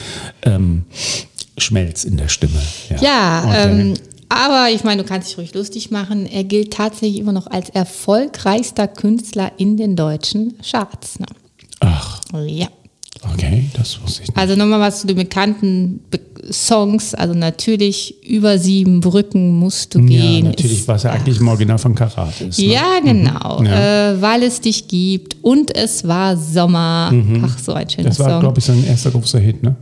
ähm, 0.44 0.86
Schmelz 1.58 2.04
in 2.04 2.18
der 2.18 2.28
Stimme. 2.28 2.62
Ja, 3.02 3.44
Okay. 3.48 3.72
ähm, 3.82 3.94
aber 4.30 4.68
ich 4.72 4.84
meine, 4.84 5.02
du 5.02 5.10
kannst 5.10 5.30
dich 5.30 5.38
ruhig 5.40 5.54
lustig 5.56 5.90
machen. 5.90 6.28
Er 6.28 6.44
gilt 6.44 6.74
tatsächlich 6.74 7.20
immer 7.20 7.32
noch 7.32 7.48
als 7.48 7.70
erfolgreichster 7.70 8.88
Künstler 8.88 9.52
in 9.58 9.76
den 9.76 9.96
deutschen 9.96 10.54
Charts. 10.62 11.20
Ne? 11.20 11.26
Ach, 11.80 12.20
Ja. 12.46 12.68
Okay, 13.24 13.66
das 13.74 14.02
wusste 14.02 14.24
ich 14.24 14.28
nicht. 14.30 14.38
Also 14.38 14.56
nochmal 14.56 14.80
was 14.80 15.02
zu 15.02 15.08
den 15.08 15.16
bekannten 15.18 16.02
Be 16.10 16.20
Songs. 16.52 17.14
Also 17.14 17.36
natürlich 17.36 18.16
über 18.28 18.58
sieben 18.58 19.02
Brücken 19.02 19.60
musst 19.60 19.94
du 19.94 20.00
ja, 20.00 20.06
gehen. 20.08 20.46
natürlich, 20.46 20.80
ist- 20.80 20.88
was 20.88 21.04
ja 21.04 21.12
eigentlich 21.12 21.40
im 21.40 21.48
Original 21.48 21.78
von 21.78 21.94
Karat 21.94 22.42
ist. 22.42 22.58
Ne? 22.58 22.66
Ja, 22.66 23.00
genau. 23.04 23.62
Ja. 23.64 24.14
Äh, 24.14 24.22
weil 24.22 24.42
es 24.44 24.60
dich 24.62 24.88
gibt 24.88 25.36
und 25.44 25.76
es 25.76 26.08
war 26.08 26.36
Sommer. 26.38 27.14
Ach, 27.44 27.60
so 27.60 27.74
ein 27.74 27.88
schöner 27.90 28.06
Mhm. 28.06 28.10
Das 28.10 28.20
war, 28.20 28.30
Song. 28.32 28.40
glaube 28.40 28.58
ich, 28.60 28.66
sein 28.66 28.84
erster 28.84 29.12
großer 29.12 29.38
Hit, 29.40 29.62
ne? 29.62 29.76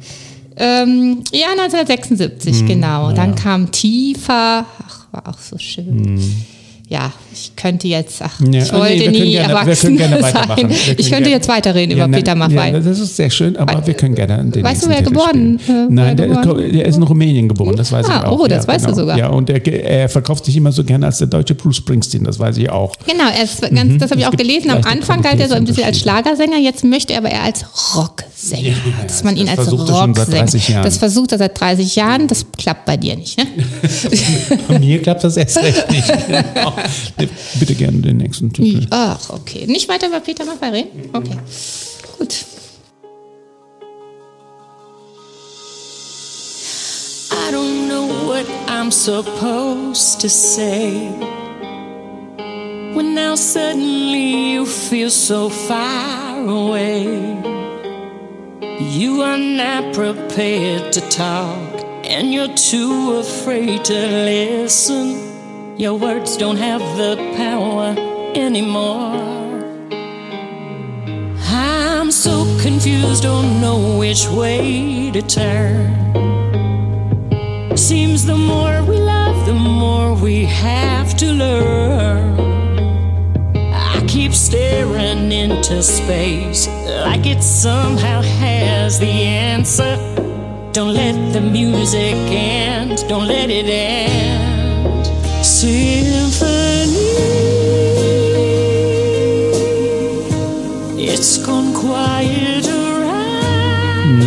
Ähm, 0.57 1.19
ja, 1.31 1.47
1976, 1.55 2.63
Mhm. 2.63 2.67
genau. 2.67 3.11
Dann 3.13 3.35
kam 3.35 3.71
Tiefer. 3.71 4.65
Ach, 4.85 5.05
war 5.13 5.27
auch 5.29 5.39
so 5.39 5.57
schön. 5.59 6.19
Ja, 6.89 7.11
ich 7.33 7.53
könnte 7.57 7.85
jetzt, 7.89 8.21
ach, 8.21 8.39
Ja, 8.39 8.45
ich 8.45 8.71
nee, 8.71 8.77
wollte 8.79 9.03
können 9.03 9.11
nie 9.11 9.31
gerne- 9.31 9.53
erwachsen 9.53 9.97
sein. 9.97 10.71
Ich 10.95 11.11
könnte 11.11 11.29
jetzt 11.29 11.49
weiterreden 11.49 11.91
Ja, 11.97 12.05
über 12.05 12.07
nein, 12.07 12.21
Peter 12.23 12.33
Maffay. 12.33 12.71
Ja, 12.71 12.79
das 12.79 12.99
ist 12.99 13.13
sehr 13.17 13.29
schön, 13.29 13.57
aber 13.57 13.85
wir 13.85 13.93
können 13.93 14.15
gerne 14.15 14.45
den 14.49 14.63
Weißt 14.63 14.85
du, 14.85 14.89
wer 14.89 14.99
Titel 14.99 15.09
geboren, 15.09 15.59
äh, 15.67 15.71
Nein, 15.89 16.15
der, 16.15 16.27
geboren? 16.29 16.71
der 16.71 16.85
ist 16.85 16.95
in 16.95 17.03
Rumänien 17.03 17.49
geboren, 17.49 17.75
das 17.75 17.91
weiß 17.91 18.05
Ah, 18.09 18.19
ich 18.19 18.25
auch. 18.27 18.39
oh, 18.39 18.47
das 18.47 18.63
ja, 18.65 18.71
weißt 18.73 18.85
du 18.85 18.89
genau. 18.91 19.01
sogar. 19.01 19.17
Ja, 19.17 19.27
und 19.27 19.49
der, 19.49 19.67
er 19.67 20.07
verkauft 20.07 20.45
sich 20.45 20.55
immer 20.55 20.71
so 20.71 20.85
gerne 20.85 21.07
als 21.07 21.17
der 21.17 21.27
deutsche 21.27 21.55
Bruce 21.55 21.75
Springsteen, 21.75 22.23
das 22.23 22.39
weiß 22.39 22.55
ich 22.55 22.69
auch. 22.69 22.93
Genau, 23.05 23.25
er 23.37 23.43
ist 23.43 23.61
ganz, 23.61 23.97
das 23.97 24.11
habe 24.11 24.21
ich 24.21 24.25
Mhm. 24.27 24.33
Auch 24.33 24.37
gelesen. 24.37 24.71
Am 24.71 24.83
Anfang 24.85 25.21
galt 25.21 25.41
er 25.41 25.49
so 25.49 25.55
ein 25.55 25.65
bisschen 25.65 25.83
als. 25.83 25.99
Schlagersänger, 25.99 26.57
jetzt 26.57 26.85
möchte 26.85 27.11
er 27.11 27.19
aber 27.19 27.31
eher 27.31 27.43
als 27.43 27.65
Rocksänger, 28.37 28.69
Ja, 28.69 29.03
dass 29.07 29.23
man 29.23 29.35
ihn 29.35 29.47
das 29.47 29.57
als 29.57 29.67
versucht 29.69 29.89
er 29.89 29.95
schon 29.95 30.13
seit 30.15 30.25
Rocksänger. 30.27 30.43
30 30.45 30.67
Jahren. 30.69 30.83
Das 30.83 30.97
versucht 30.97 31.31
er 31.31 31.37
seit 31.39 31.59
30 31.59 31.95
Jahren, 31.95 32.27
das 32.27 32.45
klappt 32.57 32.85
bei 32.85 32.95
dir 32.97 33.15
nicht, 33.15 33.37
ne? 33.37 33.45
Bei 34.67 34.79
mir 34.79 35.01
klappt 35.01 35.23
das 35.23 35.37
erst 35.37 35.57
recht 35.57 35.89
nicht. 35.91 36.07
Bitte 37.59 37.75
gerne 37.75 37.97
den 37.99 38.17
nächsten 38.17 38.53
Titel. 38.53 38.85
Ach, 38.91 39.29
okay. 39.31 39.65
Nicht 39.67 39.89
weiter 39.89 40.07
über 40.07 40.19
Peter 40.19 40.45
Maffay 40.45 40.69
reden? 40.69 41.09
Okay. 41.13 41.37
Gut. 42.19 42.45
I 47.31 47.51
don't 47.51 47.87
know 47.87 48.05
what 48.27 48.45
I'm 48.67 48.91
supposed 48.91 50.19
to 50.21 50.29
say. 50.29 51.09
When 52.93 53.13
now 53.15 53.35
suddenly 53.35 54.53
you 54.53 54.65
feel 54.65 55.09
so 55.09 55.49
far 55.49 56.47
away. 56.47 57.65
You 58.79 59.21
are 59.23 59.39
not 59.39 59.95
prepared 59.95 60.93
to 60.93 61.01
talk, 61.09 61.81
and 62.03 62.31
you're 62.31 62.53
too 62.53 63.13
afraid 63.13 63.83
to 63.85 63.93
listen. 63.93 65.75
Your 65.79 65.95
words 65.95 66.37
don't 66.37 66.57
have 66.57 66.81
the 66.95 67.15
power 67.35 67.95
anymore. 68.35 69.17
I'm 71.49 72.11
so 72.11 72.45
confused, 72.61 73.23
don't 73.23 73.59
know 73.59 73.97
which 73.97 74.27
way 74.29 75.09
to 75.09 75.23
turn. 75.23 75.95
Seems 77.75 78.27
the 78.27 78.35
more 78.35 78.83
we 78.83 78.97
love, 78.97 79.47
the 79.47 79.53
more 79.55 80.13
we 80.13 80.45
have 80.45 81.17
to 81.17 81.25
learn. 81.33 82.16
Staring 84.47 85.29
into 85.29 85.83
space 85.83 86.69
like 87.03 87.25
it 87.25 87.43
somehow 87.43 88.21
has 88.21 88.97
the 88.97 89.11
answer. 89.11 89.97
Don't 90.71 90.93
let 90.93 91.33
the 91.33 91.41
music 91.41 92.15
end, 92.31 93.03
don't 93.09 93.27
let 93.27 93.49
it 93.49 93.65
end. 93.67 95.05
Symphony, 95.45 96.95
it's 100.97 101.45
gone 101.45 101.73
quiet 101.73 102.65
around. 102.69 104.23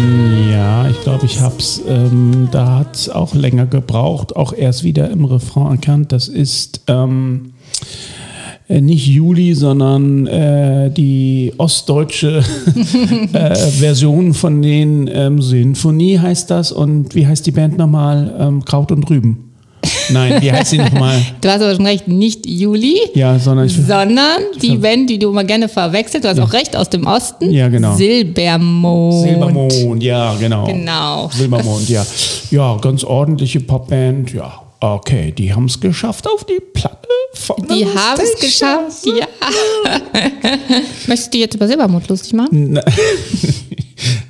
Ja, 0.53 0.87
ich 0.91 1.01
glaube, 1.01 1.25
ich 1.25 1.41
hab's. 1.41 1.81
Ähm, 1.89 2.49
da 2.51 2.81
hat 2.81 2.95
es 2.95 3.09
auch 3.09 3.33
länger 3.33 3.65
gebraucht, 3.65 4.37
auch 4.37 4.53
erst 4.53 4.85
wieder 4.85 5.09
im 5.09 5.25
Refrain 5.25 5.77
erkannt. 5.77 6.13
Das 6.13 6.29
ist 6.29 6.83
ähm, 6.89 7.55
äh, 7.57 7.60
nicht 8.79 9.07
Juli, 9.09 9.55
sondern 9.55 10.27
äh, 10.29 10.91
die 10.91 11.53
ostdeutsche 11.59 12.45
äh, 13.33 13.55
Version 13.55 14.33
von 14.33 14.63
den 14.63 15.11
ähm, 15.13 15.43
Sinfonie 15.43 16.19
heißt 16.19 16.51
das. 16.51 16.71
Und 16.71 17.15
wie 17.15 17.27
heißt 17.27 17.47
die 17.47 17.51
Band 17.51 17.79
nochmal? 17.79 18.33
Ähm, 18.39 18.65
Kraut 18.65 18.93
und 18.93 19.11
Rüben. 19.11 19.51
Nein, 20.11 20.43
wie 20.43 20.53
heißt 20.53 20.71
sie 20.71 20.79
nochmal? 20.79 21.21
Du 21.41 21.49
hast 21.49 21.63
aber 21.63 21.75
schon 21.75 21.87
recht, 21.87 22.07
nicht 22.07 22.47
Juli, 22.47 22.99
Ja, 23.15 23.39
sondern 23.39 23.67
ich. 23.67 23.75
sondern 23.75 24.41
die 24.61 24.77
Band, 24.77 25.09
die 25.09 25.19
du 25.19 25.31
immer 25.31 25.45
gerne 25.45 25.69
verwechselst. 25.69 26.25
Du 26.25 26.29
hast 26.29 26.39
auch 26.39 26.53
recht 26.53 26.77
aus 26.77 26.91
dem 26.91 27.07
Osten. 27.07 27.51
Ja, 27.51 27.69
genau. 27.69 27.95
Silbermond. 27.95 29.23
Silbermond, 29.23 30.03
ja, 30.03 30.35
genau. 30.39 30.67
Genau. 30.67 31.31
Silbermond, 31.33 31.89
ja. 31.89 32.05
Ja, 32.51 32.77
ganz 32.79 33.05
ordentliche 33.05 33.61
Popband, 33.61 34.33
ja. 34.33 34.53
Okay, 34.81 35.33
die 35.37 35.55
haben 35.55 35.67
es 35.67 35.79
geschafft 35.79 36.27
auf 36.27 36.45
die 36.45 36.61
Platte 36.75 37.00
Die 37.59 37.85
haben 37.87 38.21
es 38.21 38.41
geschafft, 38.41 39.07
ja. 39.07 39.27
Möchtest 41.07 41.35
du 41.35 41.39
jetzt 41.39 41.55
über 41.55 41.67
Silbermond 41.67 42.09
lustig 42.09 42.33
machen? 42.33 42.81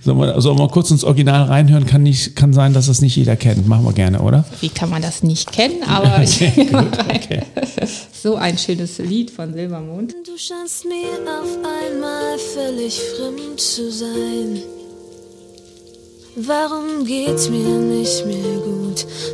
Sollen 0.03 0.19
wir, 0.19 0.41
sollen 0.41 0.59
wir 0.59 0.67
kurz 0.69 0.91
ins 0.91 1.05
Original 1.05 1.45
reinhören? 1.45 1.87
Kann, 1.87 2.03
nicht, 2.03 2.35
kann 2.35 2.53
sein, 2.53 2.73
dass 2.73 2.87
das 2.87 3.01
nicht 3.03 3.15
jeder 3.15 3.37
kennt. 3.37 3.69
Machen 3.69 3.85
wir 3.85 3.93
gerne, 3.93 4.21
oder? 4.21 4.45
Wie 4.61 4.69
kann 4.69 4.91
man 4.91 5.01
das 5.03 5.23
nicht 5.23 5.53
kennen? 5.53 5.83
Aber 5.87 6.21
Okay. 6.25 7.43
so 8.21 8.35
ein 8.35 8.59
schönes 8.59 8.99
Lied 8.99 9.31
von 9.31 9.53
Silbermond. 9.53 10.13
Du 10.27 10.37
scheinst 10.37 10.87
mir 10.87 11.31
auf 11.31 11.57
einmal 11.59 12.37
völlig 12.55 12.99
fremd 12.99 13.61
zu 13.61 13.93
sein. 13.93 14.61
Warum 16.37 17.05
geht's 17.05 17.49
mir 17.49 17.59
nicht 17.59 18.27
mehr 18.27 18.37
gut, 18.65 18.90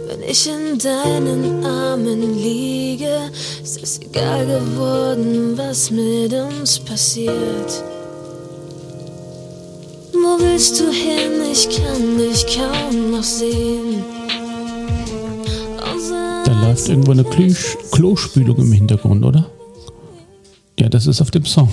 wenn 0.06 0.22
ich 0.22 0.48
in 0.48 0.78
deinen 0.78 1.64
Armen 1.64 2.38
liege? 2.38 3.30
Ist 3.62 3.82
es 3.82 4.00
egal 4.00 4.46
geworden, 4.46 5.56
was 5.56 5.90
mit 5.90 6.32
uns 6.32 6.78
passiert? 6.78 7.84
Wo 10.12 10.38
willst 10.42 10.80
du 10.80 10.90
hin? 10.90 11.50
Ich 11.52 11.68
kann 11.68 12.18
dich 12.18 12.46
kaum 12.56 13.10
noch 13.10 13.22
sehen. 13.22 14.04
Da 16.44 16.62
läuft 16.62 16.88
irgendwo 16.88 17.12
eine 17.12 17.24
Klüsch, 17.24 17.76
Klospülung 17.92 18.58
im 18.58 18.72
Hintergrund, 18.72 19.24
oder? 19.24 19.50
Ja, 20.78 20.88
das 20.88 21.06
ist 21.06 21.20
auf 21.20 21.30
dem 21.30 21.44
Song. 21.44 21.70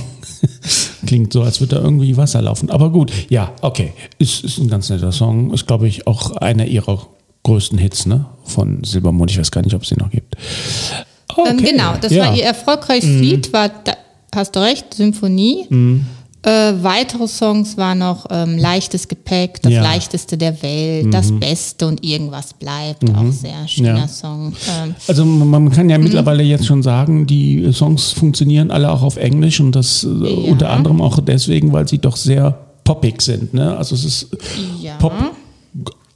Klingt 1.06 1.34
so, 1.34 1.43
als 1.43 1.60
würde 1.60 1.76
da 1.76 1.82
irgendwie 1.82 2.15
Wasser 2.15 2.41
laufen. 2.41 2.69
Aber 2.69 2.89
gut, 2.89 3.12
ja, 3.30 3.54
okay. 3.62 3.93
Ist, 4.17 4.43
ist 4.43 4.60
ein 4.60 4.69
ganz 4.69 4.89
netter 4.89 5.12
Song. 5.12 5.54
Ist, 5.54 5.67
glaube 5.67 5.88
ich, 5.88 6.08
auch 6.08 6.32
einer 6.38 6.65
ihrer 6.65 7.08
größten 7.44 7.78
Hits, 7.78 8.06
ne? 8.06 8.26
Von 8.46 8.84
Silbermond. 8.84 9.32
Ich 9.32 9.40
weiß 9.40 9.52
gar 9.52 9.62
nicht, 9.62 9.74
ob 9.76 9.84
es 9.84 9.90
die 9.90 9.96
noch 9.96 10.10
gibt. 10.12 10.36
Ähm, 11.48 11.58
genau, 11.58 11.94
das 12.00 12.12
ja. 12.12 12.24
Mhm. 12.24 12.28
war 12.30 12.36
ihr 12.38 12.44
erfolgreichstes 12.46 13.20
Lied, 13.20 13.54
war, 13.54 13.70
da, 13.70 13.94
hast 14.36 14.56
du 14.56 14.60
recht, 14.62 14.94
Symphonie. 14.94 15.68
Äh, 16.46 16.74
weitere 16.84 17.26
Songs 17.28 17.78
waren 17.78 18.00
noch 18.00 18.26
ähm, 18.30 18.58
Leichtes 18.58 19.08
Gepäck, 19.08 19.62
Das 19.62 19.72
Ja. 19.72 19.80
Mhm. 19.80 19.86
Leichteste 19.86 20.38
der 20.38 20.62
Welt, 20.62 21.14
Das 21.14 21.32
Beste 21.32 21.88
und 21.88 22.04
Irgendwas 22.04 22.54
bleibt. 22.54 23.10
Auch 23.16 23.32
sehr 23.32 23.66
schöner 23.68 23.98
Ja. 24.00 24.08
Song. 24.10 24.54
Ähm, 24.84 24.94
Also 25.08 25.24
man 25.24 25.72
kann 25.72 25.90
ja 25.90 25.98
mittlerweile 25.98 26.44
jetzt 26.44 26.66
schon 26.66 26.84
sagen, 26.84 27.26
die 27.28 27.72
Songs 27.72 28.12
funktionieren 28.12 28.72
alle 28.72 28.92
auch 28.92 29.04
auf 29.04 29.16
Englisch 29.16 29.62
und 29.62 29.72
das 29.74 30.04
äh, 30.04 30.08
unter 30.08 30.70
anderem 30.70 31.02
auch 31.02 31.20
deswegen, 31.22 31.72
weil 31.72 31.88
sie 31.88 31.98
doch 32.00 32.18
sehr 32.18 32.58
poppig 32.84 33.22
sind. 33.22 33.54
Ne? 33.54 33.78
Also 33.78 33.96
es 33.96 34.04
ist 34.04 34.28
Ja. 34.82 34.98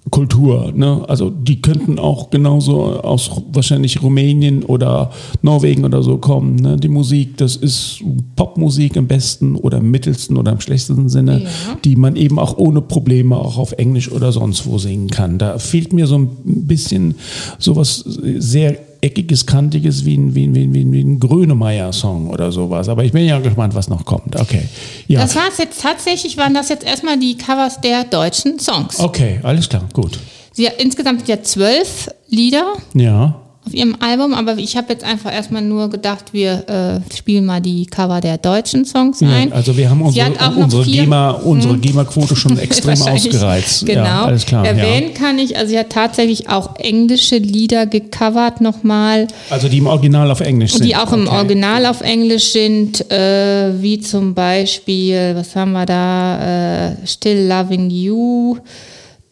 Popkultur. 0.10 0.72
Ne? 0.74 1.04
Also 1.08 1.30
die 1.30 1.62
könnten 1.62 2.00
auch 2.00 2.30
genauso 2.30 2.84
aus 3.02 3.30
wahrscheinlich 3.52 4.02
Rumänien 4.02 4.64
oder 4.64 5.12
Norwegen 5.42 5.86
oder 5.86 6.02
so 6.04 6.18
kommen. 6.18 6.56
Ne? 6.56 6.78
Die 6.78 6.88
Musik, 6.88 7.38
das 7.38 7.56
ist 7.56 8.02
Popmusik 8.36 8.96
im 8.96 9.08
besten 9.08 9.56
oder 9.56 9.78
im 9.80 9.92
mittelsten 9.92 10.38
oder 10.38 10.52
im 10.54 10.60
schlechtesten 10.60 11.10
Sinne, 11.10 11.44
Ja. 11.44 11.50
die 11.84 11.96
man 11.96 12.16
eben 12.16 12.40
auch 12.40 12.58
ohne 12.58 12.82
Probleme 12.82 13.36
auch 13.38 13.58
auf 13.58 13.74
Englisch 13.74 14.12
oder 14.12 14.32
sonst 14.32 14.66
wo 14.66 14.78
singen 14.78 15.10
kann. 15.10 15.38
Da 15.38 15.60
fehlt 15.60 15.94
mir 15.94 16.08
so 16.08 16.18
ein 16.18 16.30
bisschen 16.46 17.16
sowas 17.60 17.98
sehr 18.38 18.78
eckiges, 19.02 19.46
kantiges 19.46 20.06
wie 20.06 20.18
ein, 20.18 20.36
wie 20.36 20.48
ein, 20.48 20.56
wie 20.56 20.64
ein, 20.64 20.92
wie 20.92 21.04
ein, 21.04 21.20
Grönemeyer-Song 21.20 22.30
oder 22.30 22.52
sowas. 22.52 22.90
Aber 22.90 23.04
ich 23.04 23.12
bin 23.12 23.26
ja 23.26 23.40
gespannt, 23.40 23.76
was 23.76 23.90
noch 23.90 24.06
kommt. 24.06 24.36
Okay. 24.36 24.68
Ja. 25.08 25.22
Das 25.22 25.36
war 25.36 25.48
es 25.50 25.58
jetzt 25.58 25.82
tatsächlich, 25.82 26.38
waren 26.38 26.54
das 26.54 26.70
jetzt 26.70 26.86
erstmal 26.86 27.18
die 27.18 27.38
Covers 27.38 27.82
der 27.82 28.04
deutschen 28.04 28.60
Songs. 28.60 29.00
okay, 29.00 29.40
alles 29.44 29.70
klar, 29.70 29.84
gut. 29.94 30.20
Sie 30.52 30.68
insgesamt 30.78 31.28
ja 31.28 31.42
zwölf 31.44 32.10
Lieder 32.30 32.74
Ja. 32.94 33.47
Auf 33.68 33.74
ihrem 33.74 33.96
Album, 34.00 34.34
aber 34.34 34.58
ich 34.58 34.76
habe 34.78 34.94
jetzt 34.94 35.04
einfach 35.04 35.32
erstmal 35.34 35.62
nur 35.62 35.90
gedacht, 35.90 36.26
wir 36.34 37.02
äh, 37.10 37.14
spielen 37.16 37.46
mal 37.46 37.62
die 37.62 37.86
Cover 37.86 38.22
der 38.22 38.38
deutschen 38.38 38.86
Songs 38.86 39.20
Ja, 39.20 39.30
ein. 39.30 39.52
also 39.54 39.76
wir 39.78 39.90
haben 39.90 40.02
unsere, 40.02 40.32
unsere 40.58 40.84
vier- 40.84 40.94
Hm. 41.02 41.04
GEMA, 41.04 41.32
unsere 41.32 41.78
GEMA-Quote 41.78 42.36
schon 42.36 42.58
extrem 42.58 43.02
ausgereizt. 43.02 43.86
Genau. 43.86 44.04
Ja, 44.04 44.24
alles 44.26 44.46
klar. 44.46 44.66
Ja. 44.66 44.72
Erwähnen 44.72 45.14
kann 45.14 45.38
ich, 45.38 45.58
also 45.58 45.70
sie 45.70 45.78
hat 45.80 45.90
tatsächlich 45.90 46.50
auch 46.50 46.76
englische 46.78 47.38
Lieder 47.38 47.86
gecovert 47.86 48.62
nochmal, 48.62 49.28
Also 49.50 49.68
die 49.70 49.78
im 49.80 49.88
Original 49.88 50.32
auf 50.32 50.40
Englisch 50.40 50.74
sind. 50.74 50.86
die 50.86 50.96
auch 50.96 51.12
im 51.14 51.28
Okay. 51.28 51.36
Original 51.38 51.86
auf 51.86 52.02
Englisch 52.02 52.52
sind, 52.54 53.12
äh, 53.12 53.72
wie 53.82 54.00
zum 54.00 54.34
Beispiel, 54.34 55.34
was 55.36 55.56
haben 55.56 55.74
wir 55.74 55.86
da, 55.86 56.88
äh, 56.92 56.96
Still 57.06 57.48
Loving 57.48 57.90
You, 57.90 58.58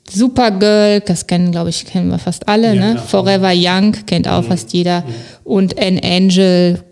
Supergirl, 0.10 1.02
das 1.02 1.28
kennen, 1.28 1.52
glaube 1.52 1.70
ich, 1.70 1.86
kennen 1.86 2.10
wir 2.10 2.20
fast 2.20 2.48
alle, 2.48 2.76
Ja, 2.76 2.94
ne? 2.94 2.98
Forever 2.98 3.52
Young 3.56 3.92
kennt 4.06 4.28
auch 4.28 4.44
fast 4.44 4.72
jeder. 4.74 5.04
Und 5.44 5.80
An 5.80 6.00
Angel 6.04 6.84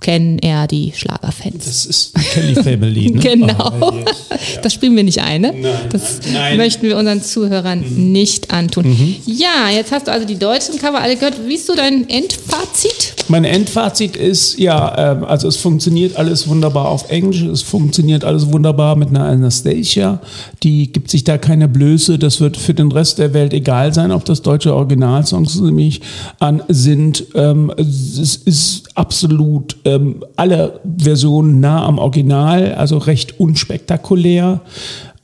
kennen 0.00 0.38
eher 0.38 0.66
die 0.66 0.92
Schlagerfans. 0.94 1.64
Das 1.64 1.86
ist 1.86 2.12
die 2.16 2.22
Kelly 2.22 2.54
Family. 2.54 3.04
Ne? 3.14 3.20
Genau. 3.20 3.72
Oh, 3.80 3.92
yes. 3.92 4.58
Das 4.62 4.74
spielen 4.74 4.96
wir 4.96 5.04
nicht 5.04 5.20
ein, 5.20 5.42
ne? 5.42 5.54
das 5.90 6.20
nein. 6.32 6.56
möchten 6.56 6.82
wir 6.82 6.96
unseren 6.96 7.22
Zuhörern 7.22 7.84
nicht 8.12 8.50
antun. 8.50 9.16
Ja, 9.26 9.70
jetzt 9.70 9.92
hast 9.92 10.06
du 10.06 10.12
also 10.12 10.26
die 10.26 10.38
deutschen 10.38 10.78
Cover 10.78 11.00
alle 11.00 11.16
gehört. 11.16 11.46
Wie 11.46 11.54
ist 11.54 11.66
so 11.66 11.74
dein 11.74 12.08
Endfazit? 12.08 13.14
Mein 13.28 13.44
Endfazit 13.44 14.16
ist, 14.16 14.58
ja, 14.58 15.12
ähm, 15.12 15.24
also 15.24 15.48
es 15.48 15.56
funktioniert 15.56 16.16
alles 16.16 16.48
wunderbar 16.48 16.88
auf 16.88 17.10
Englisch, 17.10 17.42
es 17.42 17.62
funktioniert 17.62 18.24
alles 18.24 18.52
wunderbar 18.52 18.96
mit 18.96 19.08
einer 19.08 19.24
Anastasia, 19.24 20.20
die 20.62 20.92
gibt 20.92 21.10
sich 21.10 21.24
da 21.24 21.38
keine 21.38 21.68
Blöße, 21.68 22.18
das 22.18 22.40
wird 22.40 22.56
für 22.56 22.74
den 22.74 22.92
Rest 22.92 23.18
der 23.18 23.32
Welt 23.32 23.54
egal 23.54 23.94
sein, 23.94 24.12
ob 24.12 24.24
das 24.24 24.42
deutsche 24.42 24.74
Originalsongs 24.74 25.60
nämlich 25.60 26.00
an 26.38 26.62
sind. 26.68 27.26
Ähm, 27.34 27.72
es 27.76 28.36
ist 28.36 28.88
absolut 28.94 29.76
ähm, 29.84 30.24
alle 30.36 30.80
Versionen 30.98 31.60
nah 31.60 31.84
am 31.84 31.98
Original, 31.98 32.74
also 32.74 32.98
recht 32.98 33.38
unspektakulär. 33.38 34.60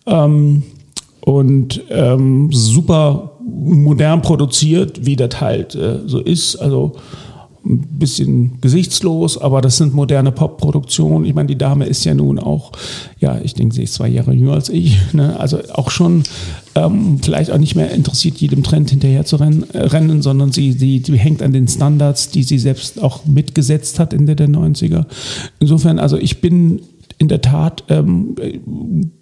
Ähm, 0.07 0.63
und 1.23 1.83
ähm, 1.91 2.51
super 2.53 3.33
modern 3.45 4.23
produziert, 4.23 5.05
wie 5.05 5.17
das 5.17 5.41
halt 5.41 5.75
äh, 5.75 5.99
so 6.07 6.19
ist. 6.19 6.57
Also 6.57 6.93
ein 7.65 7.99
bisschen 7.99 8.61
gesichtslos, 8.61 9.37
aber 9.37 9.61
das 9.61 9.77
sind 9.77 9.95
moderne 9.95 10.33
Pop-Produktionen. 10.33 11.25
Ich 11.25 11.35
meine, 11.35 11.49
die 11.49 11.59
Dame 11.59 11.87
ist 11.87 12.05
ja 12.05 12.15
nun 12.15 12.39
auch, 12.39 12.73
ja, 13.19 13.39
ich 13.43 13.55
denke, 13.55 13.75
sie 13.75 13.83
ist 13.83 13.95
zwei 13.95 14.09
Jahre 14.09 14.33
jünger 14.33 14.55
als 14.55 14.69
ich. 14.69 14.97
Ne? 15.13 15.39
Also 15.39 15.59
auch 15.73 15.91
schon 15.91 16.23
ähm, 16.75 17.19
vielleicht 17.23 17.51
auch 17.51 17.59
nicht 17.59 17.75
mehr 17.75 17.91
interessiert, 17.91 18.39
jedem 18.39 18.63
Trend 18.63 18.91
hinterher 18.91 19.25
zu 19.25 19.37
rennen, 19.37 19.69
äh, 19.73 19.79
rennen 19.79 20.23
sondern 20.23 20.53
sie, 20.53 20.73
sie, 20.73 21.03
sie 21.05 21.19
hängt 21.19 21.43
an 21.43 21.53
den 21.53 21.69
Standards, 21.69 22.31
die 22.31 22.43
sie 22.43 22.59
selbst 22.59 23.03
auch 23.03 23.25
mitgesetzt 23.27 23.99
hat 23.99 24.15
Ende 24.15 24.37
der 24.37 24.49
90er. 24.49 25.07
Insofern, 25.59 25.99
also 25.99 26.17
ich 26.17 26.41
bin 26.41 26.81
in 27.21 27.29
der 27.29 27.43
Tat 27.43 27.85
ähm, 27.91 28.35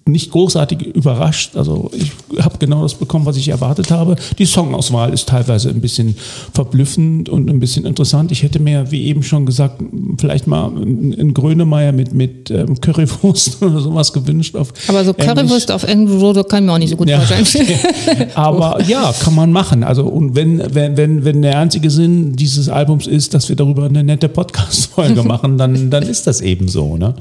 nicht 0.07 0.31
großartig 0.31 0.83
überrascht. 0.95 1.57
Also 1.57 1.91
ich 1.93 2.13
habe 2.43 2.57
genau 2.59 2.83
das 2.83 2.95
bekommen, 2.95 3.27
was 3.27 3.37
ich 3.37 3.49
erwartet 3.49 3.91
habe. 3.91 4.15
Die 4.39 4.45
Songauswahl 4.45 5.13
ist 5.13 5.29
teilweise 5.29 5.69
ein 5.69 5.81
bisschen 5.81 6.15
verblüffend 6.55 7.29
und 7.29 7.51
ein 7.51 7.59
bisschen 7.59 7.85
interessant. 7.85 8.31
Ich 8.31 8.45
hätte 8.45 8.61
mir, 8.61 8.93
wie 8.93 9.07
eben 9.07 9.25
schon 9.25 9.47
gesagt, 9.47 9.83
vielleicht 10.17 10.47
mal 10.47 10.67
einen 10.69 11.35
Grönemeyer 11.35 11.91
mit, 11.91 12.15
mit 12.15 12.53
ähm, 12.53 12.81
Currywurst 12.81 13.61
oder 13.63 13.81
sowas 13.81 14.13
gewünscht. 14.13 14.55
Auf 14.55 14.73
Aber 14.87 15.05
so 15.05 15.11
Englisch. 15.11 15.27
Currywurst 15.27 15.73
auf 15.73 15.87
irgendwo, 15.87 16.33
da 16.33 16.45
kann 16.45 16.63
ich 16.63 16.67
mir 16.67 16.75
auch 16.75 16.79
nicht 16.79 16.91
so 16.91 16.97
gut 16.97 17.09
Ja. 17.09 17.19
vorstellen. 17.21 17.67
Aber 18.35 18.81
ja, 18.87 19.13
kann 19.25 19.35
man 19.35 19.51
machen. 19.51 19.83
Also 19.83 20.05
und 20.05 20.37
wenn, 20.37 20.63
wenn, 20.73 20.97
wenn, 20.97 21.25
wenn 21.25 21.43
der 21.43 21.59
einzige 21.59 21.91
Sinn 21.91 22.35
dieses 22.37 22.69
Albums 22.69 23.09
ist, 23.09 23.35
dass 23.35 23.49
wir 23.49 23.57
darüber 23.57 23.87
eine 23.87 24.05
nette 24.05 24.29
Podcast-Folge 24.29 25.25
machen, 25.25 25.59
dann, 25.59 25.91
dann 25.91 26.05
ist 26.05 26.29
das 26.29 26.41
eben 26.41 26.69
so. 26.69 26.97
Ne? 26.97 27.15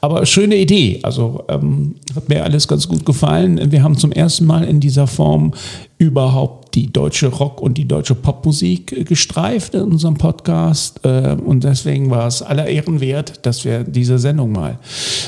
Aber 0.00 0.24
schöne 0.24 0.56
Idee. 0.56 1.00
Also 1.02 1.44
ähm, 1.48 1.96
hat 2.14 2.28
mir 2.28 2.44
alles 2.44 2.66
ganz 2.68 2.88
gut 2.88 3.04
gefallen. 3.04 3.70
Wir 3.70 3.82
haben 3.82 3.96
zum 3.98 4.12
ersten 4.12 4.46
Mal 4.46 4.64
in 4.64 4.80
dieser 4.80 5.06
Form 5.06 5.52
überhaupt 5.98 6.74
die 6.74 6.90
deutsche 6.90 7.26
Rock- 7.26 7.60
und 7.60 7.76
die 7.76 7.86
deutsche 7.86 8.14
Popmusik 8.14 8.92
äh, 8.92 9.04
gestreift 9.04 9.74
in 9.74 9.82
unserem 9.82 10.14
Podcast. 10.14 11.04
Äh, 11.04 11.36
und 11.44 11.64
deswegen 11.64 12.10
war 12.10 12.26
es 12.26 12.40
aller 12.40 12.66
Ehren 12.66 13.00
wert, 13.00 13.44
dass 13.44 13.64
wir 13.64 13.84
diese 13.84 14.18
Sendung 14.18 14.52
mal 14.52 14.78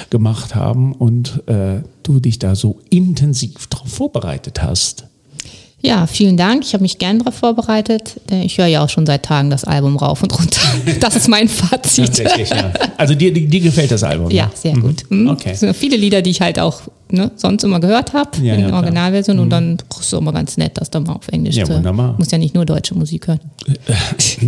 gemacht 0.09 0.55
haben 0.55 0.93
und 0.93 1.47
äh, 1.49 1.83
du 2.03 2.21
dich 2.21 2.39
da 2.39 2.55
so 2.55 2.79
intensiv 2.89 3.67
darauf 3.67 3.89
vorbereitet 3.89 4.63
hast. 4.63 5.07
Ja, 5.85 6.07
vielen 6.07 6.37
Dank. 6.37 6.65
Ich 6.65 6.75
habe 6.75 6.83
mich 6.83 6.99
gern 6.99 7.19
darauf 7.19 7.35
vorbereitet. 7.35 8.21
Ich 8.31 8.57
höre 8.59 8.67
ja 8.67 8.85
auch 8.85 8.89
schon 8.89 9.05
seit 9.05 9.25
Tagen 9.25 9.51
das 9.51 9.65
Album 9.65 9.97
rauf 9.97 10.23
und 10.23 10.39
runter. 10.39 10.61
Das 11.01 11.17
ist 11.17 11.29
mein 11.29 11.49
Fazit. 11.49 12.07
Tatsächlich, 12.07 12.51
ja. 12.51 12.73
Also 12.97 13.15
dir, 13.15 13.33
dir 13.33 13.61
gefällt 13.61 13.91
das 13.91 14.05
Album? 14.05 14.31
Ja, 14.31 14.47
ne? 14.47 14.53
sehr 14.55 14.75
gut. 14.75 15.05
Mhm. 15.09 15.29
Okay. 15.31 15.51
Es 15.53 15.61
sind 15.61 15.77
viele 15.77 15.97
Lieder, 15.97 16.23
die 16.23 16.31
ich 16.31 16.41
halt 16.41 16.61
auch 16.61 16.83
ne, 17.13 17.31
sonst 17.37 17.63
immer 17.65 17.81
gehört 17.81 18.13
habe, 18.13 18.31
Ja, 18.39 18.55
in 18.55 18.61
ja, 18.61 18.67
der. 18.67 18.69
Mhm. 18.69 18.75
Originalversion. 18.75 19.39
Und 19.39 19.51
dann 19.51 19.75
ist 19.77 20.01
es 20.01 20.13
immer 20.13 20.33
ganz 20.33 20.57
nett, 20.57 20.73
das 20.75 20.91
dann 20.91 21.05
mal 21.05 21.13
auf 21.15 21.29
Englisch 21.29 21.57
Ja, 21.57 21.65
zu 21.65 21.75
wunderbar. 21.75 22.15
Muss 22.19 22.31
ja 22.31 22.39
nicht 22.39 22.55
nur 22.55 22.65
deutsche 22.65 22.95
Musik 22.95 23.29
hören. 23.29 23.41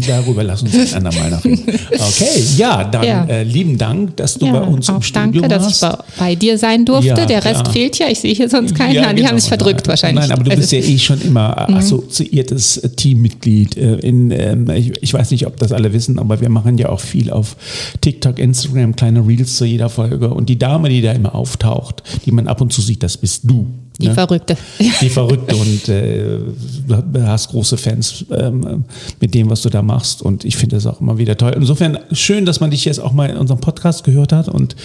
Darüber 0.07 0.43
lass 0.45 0.63
uns 0.63 0.75
ein 0.75 1.07
andermal 1.07 1.31
noch 1.31 1.45
reden. 1.45 1.63
Okay, 1.93 2.43
ja, 2.57 2.85
dann 2.85 3.05
Ja. 3.05 3.25
Äh, 3.27 3.43
lieben 3.45 3.79
Dank, 3.79 4.17
dass 4.17 4.35
du 4.39 4.47
ja, 4.47 4.53
bei 4.53 4.61
uns 4.63 4.89
im 4.89 4.97
auch 4.97 5.03
Studio 5.03 5.43
danke, 5.43 5.49
dass 5.49 5.83
warst. 5.83 6.05
ich 6.11 6.17
bei, 6.19 6.25
bei 6.27 6.35
dir 6.35 6.59
sein 6.59 6.85
durfte. 6.85 7.09
Ja, 7.09 7.27
der 7.27 7.45
Rest 7.45 7.69
fehlt 7.69 7.99
ja. 7.99 8.07
Ich 8.09 8.21
sehe 8.21 8.35
hier 8.35 8.49
sonst 8.49 8.75
keinen. 8.75 8.95
Ja, 8.95 9.11
die 9.11 9.17
genau. 9.17 9.29
haben 9.31 9.39
sich 9.39 9.49
verdrückt 9.49 9.87
wahrscheinlich. 9.89 10.23
Nein, 10.29 10.33
aber 10.33 10.45
du 10.45 10.57
bist 10.57 10.73
ja 10.73 10.79
Also- 10.79 10.91
eh 10.91 10.99
schon 10.99 11.21
immer 11.23 11.69
assoziiertes 11.77 12.79
äh, 12.79 12.89
Teammitglied. 12.91 13.77
äh, 13.77 13.95
In, 13.97 14.31
ähm, 14.31 14.69
ich, 14.71 14.93
ich 15.03 15.15
weiß 15.15 15.31
nicht, 15.31 15.47
ob 15.47 15.57
das 15.59 15.73
alle 15.73 15.93
wissen, 15.93 16.19
aber 16.19 16.41
wir 16.41 16.49
machen 16.49 16.79
ja 16.79 16.89
auch 16.89 17.01
viel 17.01 17.31
auf 17.31 17.57
TikTok, 18.01 18.39
Instagram, 18.39 18.97
kleine 18.97 19.27
Reels 19.27 19.57
zu 19.57 19.65
jeder 19.65 19.89
Folge. 19.89 20.29
Und 20.31 20.49
die 20.49 20.59
Dame, 20.59 20.89
die 20.89 21.03
da 21.03 21.13
immer 21.13 21.35
auftaucht, 21.35 22.03
die 22.25 22.33
man 22.33 22.49
ab 22.55 22.61
und 22.61 22.73
zu 22.73 22.81
sieht, 22.81 23.03
das 23.03 23.17
bist 23.17 23.41
du. 23.45 23.67
Die 24.01 24.07
ne? 24.09 24.15
Verrückte. 24.15 24.57
Die 25.01 25.09
Verrückte 25.09 25.57
und 25.57 25.89
äh, 25.89 26.39
du 26.87 27.27
hast 27.27 27.49
große 27.51 27.77
Fans 27.77 28.25
ähm, 28.31 28.85
mit 29.21 29.35
dem, 29.35 29.51
was 29.51 29.63
du 29.63 29.71
da 29.71 29.83
machst. 29.83 30.23
Und 30.23 30.45
ich 30.45 30.57
finde 30.57 30.77
das 30.77 30.87
auch 30.87 31.01
immer 31.01 31.19
wieder 31.19 31.37
toll. 31.37 31.53
Insofern 31.57 31.99
schön, 32.13 32.47
dass 32.47 32.61
man 32.61 32.71
dich 32.71 32.85
jetzt 32.85 33.01
auch 33.01 33.13
mal 33.13 33.29
in 33.29 33.37
unserem 33.37 33.61
Podcast 33.61 34.05
gehört 34.05 34.33
hat. 34.33 34.49
Und 34.49 34.77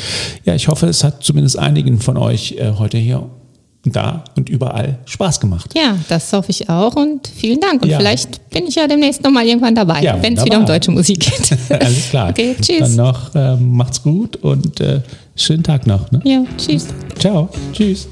ja, 0.45 0.55
ich 0.55 0.67
hoffe, 0.67 0.87
es 0.87 1.03
hat 1.03 1.23
zumindest 1.23 1.59
einigen 1.59 1.99
von 1.99 2.17
euch 2.17 2.53
äh, 2.57 2.73
heute 2.79 2.97
hier 2.97 3.29
und 3.85 3.95
da 3.95 4.23
und 4.35 4.49
überall 4.49 4.97
Spaß 5.05 5.39
gemacht. 5.39 5.73
Ja, 5.75 5.95
das 6.09 6.33
hoffe 6.33 6.49
ich 6.49 6.69
auch 6.69 6.95
und 6.95 7.27
vielen 7.27 7.59
Dank. 7.61 7.81
Und 7.83 7.89
Ja. 7.89 7.97
vielleicht 7.97 8.49
bin 8.49 8.67
ich 8.67 8.75
ja 8.75 8.87
demnächst 8.87 9.23
nochmal 9.23 9.45
irgendwann 9.45 9.75
dabei, 9.75 10.01
Ja, 10.01 10.21
wenn 10.21 10.37
es 10.37 10.43
wieder 10.43 10.59
um 10.59 10.65
deutsche 10.65 10.91
Musik 10.91 11.19
geht. 11.19 11.57
Alles 11.81 12.09
klar. 12.09 12.29
Okay, 12.39 12.55
Dann 12.55 12.63
tschüss. 12.65 12.95
noch 12.95 13.31
ähm, 13.35 13.75
macht's 13.77 14.01
gut 14.03 14.35
und 14.37 14.79
äh, 14.81 15.01
schönen 15.41 15.63
Tag 15.63 15.87
noch. 15.87 16.11
Ne? 16.11 16.21
Ja, 16.23 16.43
tschüss. 16.57 16.87
Ciao. 17.17 17.49
Tschüss. 17.73 18.07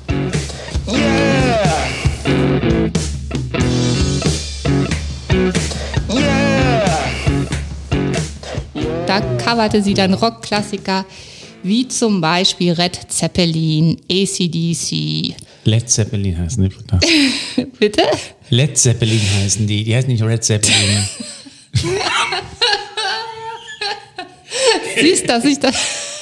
Da 9.05 9.21
coverte 9.43 9.81
sie 9.81 9.93
dann 9.93 10.13
Rockklassiker 10.13 11.05
wie 11.63 11.87
zum 11.87 12.21
Beispiel 12.21 12.73
Red 12.73 12.99
Zeppelin, 13.09 13.97
ACDC, 14.09 15.35
Led 15.67 15.89
Zeppelin 15.89 16.37
heißen 16.37 16.63
die. 16.63 17.65
Bitte? 17.77 18.03
Led 18.49 18.77
Zeppelin 18.77 19.19
heißen 19.19 19.67
die. 19.67 19.83
Die 19.83 19.93
heißen 19.93 20.09
nicht 20.09 20.23
Red 20.23 20.41
Zeppelin. 20.41 21.03
Siehst, 25.01 25.29
dass 25.29 25.43
ich 25.43 25.59
das. 25.59 25.75